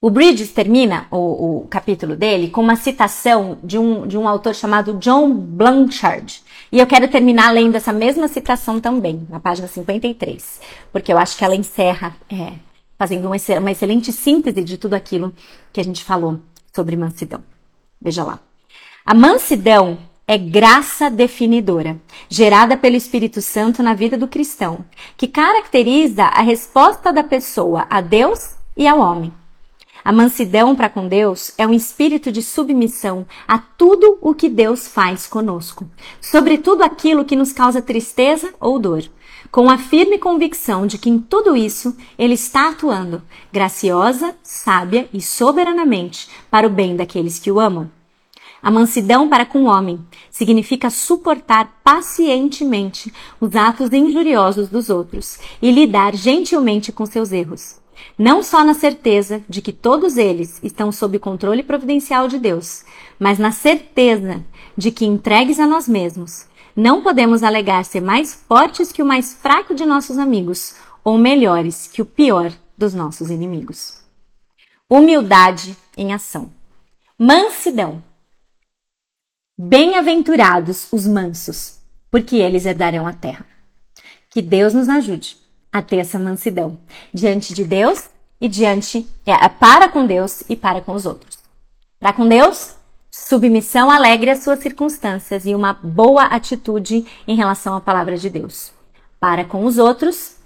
O 0.00 0.10
Bridges 0.10 0.52
termina 0.52 1.06
o, 1.12 1.60
o, 1.60 1.68
capítulo 1.68 2.16
dele 2.16 2.50
com 2.50 2.60
uma 2.60 2.74
citação 2.74 3.58
de 3.62 3.78
um, 3.78 4.04
de 4.04 4.18
um 4.18 4.26
autor 4.26 4.52
chamado 4.52 4.94
John 4.94 5.32
Blanchard, 5.32 6.42
E 6.72 6.80
eu 6.80 6.86
quero 6.88 7.06
terminar 7.06 7.52
lendo 7.52 7.76
essa 7.76 7.92
mesma 7.92 8.26
citação 8.26 8.80
também, 8.80 9.24
na 9.30 9.38
página 9.38 9.68
53, 9.68 10.60
porque 10.92 11.12
eu 11.12 11.18
acho 11.18 11.36
que 11.36 11.44
ela 11.44 11.54
encerra, 11.54 12.16
é, 12.28 12.54
fazendo 12.98 13.26
uma 13.26 13.70
excelente 13.70 14.12
síntese 14.12 14.64
de 14.64 14.76
tudo 14.76 14.94
aquilo 14.94 15.32
que 15.72 15.80
a 15.80 15.84
gente 15.84 16.02
falou 16.02 16.40
sobre 16.74 16.96
mansidão. 16.96 17.44
Veja 18.00 18.24
lá. 18.24 18.40
A 19.06 19.14
mansidão 19.14 19.98
é 20.26 20.38
graça 20.38 21.10
definidora, 21.10 22.00
gerada 22.28 22.76
pelo 22.76 22.96
Espírito 22.96 23.42
Santo 23.42 23.82
na 23.82 23.94
vida 23.94 24.16
do 24.16 24.28
cristão, 24.28 24.84
que 25.16 25.26
caracteriza 25.26 26.24
a 26.24 26.42
resposta 26.42 27.12
da 27.12 27.24
pessoa 27.24 27.86
a 27.90 28.00
Deus 28.00 28.54
e 28.76 28.86
ao 28.86 29.00
homem. 29.00 29.32
A 30.04 30.12
mansidão 30.12 30.74
para 30.74 30.88
com 30.88 31.06
Deus 31.06 31.52
é 31.56 31.66
um 31.66 31.72
espírito 31.72 32.32
de 32.32 32.42
submissão 32.42 33.24
a 33.46 33.58
tudo 33.58 34.18
o 34.20 34.34
que 34.34 34.48
Deus 34.48 34.88
faz 34.88 35.28
conosco, 35.28 35.88
sobretudo 36.20 36.82
aquilo 36.82 37.24
que 37.24 37.36
nos 37.36 37.52
causa 37.52 37.80
tristeza 37.80 38.52
ou 38.58 38.80
dor, 38.80 39.04
com 39.50 39.70
a 39.70 39.78
firme 39.78 40.18
convicção 40.18 40.86
de 40.86 40.98
que 40.98 41.08
em 41.08 41.20
tudo 41.20 41.56
isso 41.56 41.96
Ele 42.18 42.34
está 42.34 42.70
atuando, 42.70 43.22
graciosa, 43.52 44.34
sábia 44.42 45.08
e 45.12 45.20
soberanamente, 45.20 46.28
para 46.50 46.66
o 46.66 46.70
bem 46.70 46.96
daqueles 46.96 47.38
que 47.38 47.52
o 47.52 47.60
amam. 47.60 47.88
A 48.62 48.70
mansidão 48.70 49.28
para 49.28 49.44
com 49.44 49.64
o 49.64 49.66
homem 49.66 49.98
significa 50.30 50.88
suportar 50.88 51.80
pacientemente 51.82 53.12
os 53.40 53.56
atos 53.56 53.92
injuriosos 53.92 54.68
dos 54.68 54.88
outros 54.88 55.38
e 55.60 55.70
lidar 55.72 56.14
gentilmente 56.14 56.92
com 56.92 57.04
seus 57.04 57.32
erros 57.32 57.82
não 58.18 58.42
só 58.42 58.64
na 58.64 58.74
certeza 58.74 59.42
de 59.48 59.60
que 59.62 59.72
todos 59.72 60.16
eles 60.16 60.60
estão 60.62 60.92
sob 60.92 61.18
controle 61.18 61.62
providencial 61.62 62.28
de 62.28 62.38
Deus, 62.38 62.84
mas 63.18 63.38
na 63.38 63.52
certeza 63.52 64.44
de 64.76 64.90
que 64.90 65.04
entregues 65.04 65.58
a 65.58 65.66
nós 65.66 65.88
mesmos, 65.88 66.46
não 66.74 67.02
podemos 67.02 67.42
alegar 67.42 67.84
ser 67.84 68.00
mais 68.00 68.34
fortes 68.34 68.92
que 68.92 69.02
o 69.02 69.06
mais 69.06 69.34
fraco 69.34 69.74
de 69.74 69.84
nossos 69.84 70.18
amigos, 70.18 70.74
ou 71.04 71.18
melhores 71.18 71.88
que 71.88 72.00
o 72.00 72.06
pior 72.06 72.52
dos 72.78 72.94
nossos 72.94 73.30
inimigos. 73.30 74.00
Humildade 74.88 75.76
em 75.96 76.12
ação. 76.12 76.50
Mansidão. 77.18 78.02
Bem-aventurados 79.64 80.88
os 80.90 81.06
mansos, 81.06 81.78
porque 82.10 82.34
eles 82.34 82.66
herdarão 82.66 83.06
a 83.06 83.12
terra. 83.12 83.46
Que 84.28 84.42
Deus 84.42 84.74
nos 84.74 84.88
ajude 84.88 85.36
a 85.72 85.80
ter 85.80 85.98
essa 85.98 86.18
mansidão 86.18 86.80
diante 87.14 87.54
de 87.54 87.64
Deus 87.64 88.10
e 88.40 88.48
diante 88.48 89.06
é, 89.24 89.48
para 89.48 89.88
com 89.88 90.04
Deus 90.04 90.42
e 90.48 90.56
para 90.56 90.80
com 90.80 90.94
os 90.94 91.06
outros. 91.06 91.38
Para 92.00 92.12
com 92.12 92.26
Deus, 92.26 92.74
submissão 93.08 93.88
alegre 93.88 94.30
às 94.30 94.42
suas 94.42 94.58
circunstâncias 94.58 95.46
e 95.46 95.54
uma 95.54 95.74
boa 95.74 96.24
atitude 96.24 97.06
em 97.28 97.36
relação 97.36 97.76
à 97.76 97.80
palavra 97.80 98.18
de 98.18 98.28
Deus. 98.28 98.72
Para 99.20 99.44
com 99.44 99.64
os 99.64 99.78
outros, 99.78 100.38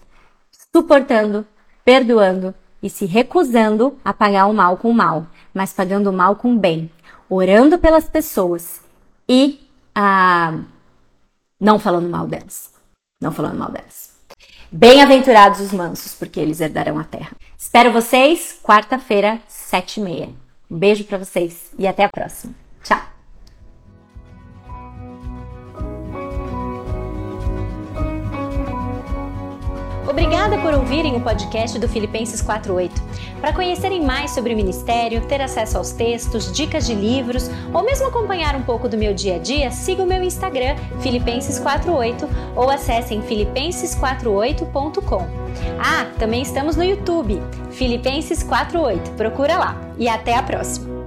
suportando, 0.70 1.46
perdoando 1.82 2.54
e 2.82 2.90
se 2.90 3.06
recusando 3.06 3.96
a 4.04 4.12
pagar 4.12 4.46
o 4.46 4.52
mal 4.52 4.76
com 4.76 4.90
o 4.90 4.94
mal, 4.94 5.26
mas 5.54 5.72
pagando 5.72 6.10
o 6.10 6.12
mal 6.12 6.36
com 6.36 6.52
o 6.52 6.58
bem, 6.58 6.90
orando 7.30 7.78
pelas 7.78 8.10
pessoas 8.10 8.84
e 9.28 9.68
ah, 9.94 10.60
não 11.60 11.78
falando 11.78 12.08
mal 12.08 12.26
delas. 12.26 12.72
Não 13.20 13.32
falando 13.32 13.58
mal 13.58 13.70
delas. 13.70 14.14
Bem-aventurados 14.70 15.60
os 15.60 15.72
mansos, 15.72 16.14
porque 16.14 16.40
eles 16.40 16.60
herdarão 16.60 16.98
a 16.98 17.04
terra. 17.04 17.32
Espero 17.56 17.92
vocês 17.92 18.58
quarta-feira, 18.62 19.40
sete 19.48 20.00
e 20.00 20.02
meia. 20.02 20.28
Um 20.70 20.78
beijo 20.78 21.04
para 21.04 21.18
vocês 21.18 21.72
e 21.78 21.86
até 21.86 22.04
a 22.04 22.08
próxima. 22.08 22.54
Tchau! 22.82 23.15
Obrigada 30.16 30.56
por 30.56 30.72
ouvirem 30.72 31.14
o 31.14 31.20
podcast 31.20 31.78
do 31.78 31.86
Filipenses 31.86 32.40
48. 32.40 33.02
Para 33.38 33.52
conhecerem 33.52 34.02
mais 34.02 34.30
sobre 34.30 34.54
o 34.54 34.56
ministério, 34.56 35.20
ter 35.26 35.42
acesso 35.42 35.76
aos 35.76 35.92
textos, 35.92 36.50
dicas 36.50 36.86
de 36.86 36.94
livros 36.94 37.50
ou 37.70 37.84
mesmo 37.84 38.06
acompanhar 38.06 38.56
um 38.56 38.62
pouco 38.62 38.88
do 38.88 38.96
meu 38.96 39.12
dia 39.12 39.36
a 39.36 39.38
dia, 39.38 39.70
siga 39.70 40.02
o 40.02 40.06
meu 40.06 40.22
Instagram, 40.22 40.74
Filipenses48 41.02 42.26
ou 42.56 42.70
acessem 42.70 43.20
filipenses48.com. 43.20 45.28
Ah, 45.78 46.06
também 46.18 46.40
estamos 46.40 46.76
no 46.76 46.82
YouTube, 46.82 47.38
Filipenses 47.72 48.42
48. 48.42 49.10
Procura 49.18 49.58
lá. 49.58 49.78
E 49.98 50.08
até 50.08 50.34
a 50.34 50.42
próxima. 50.42 51.05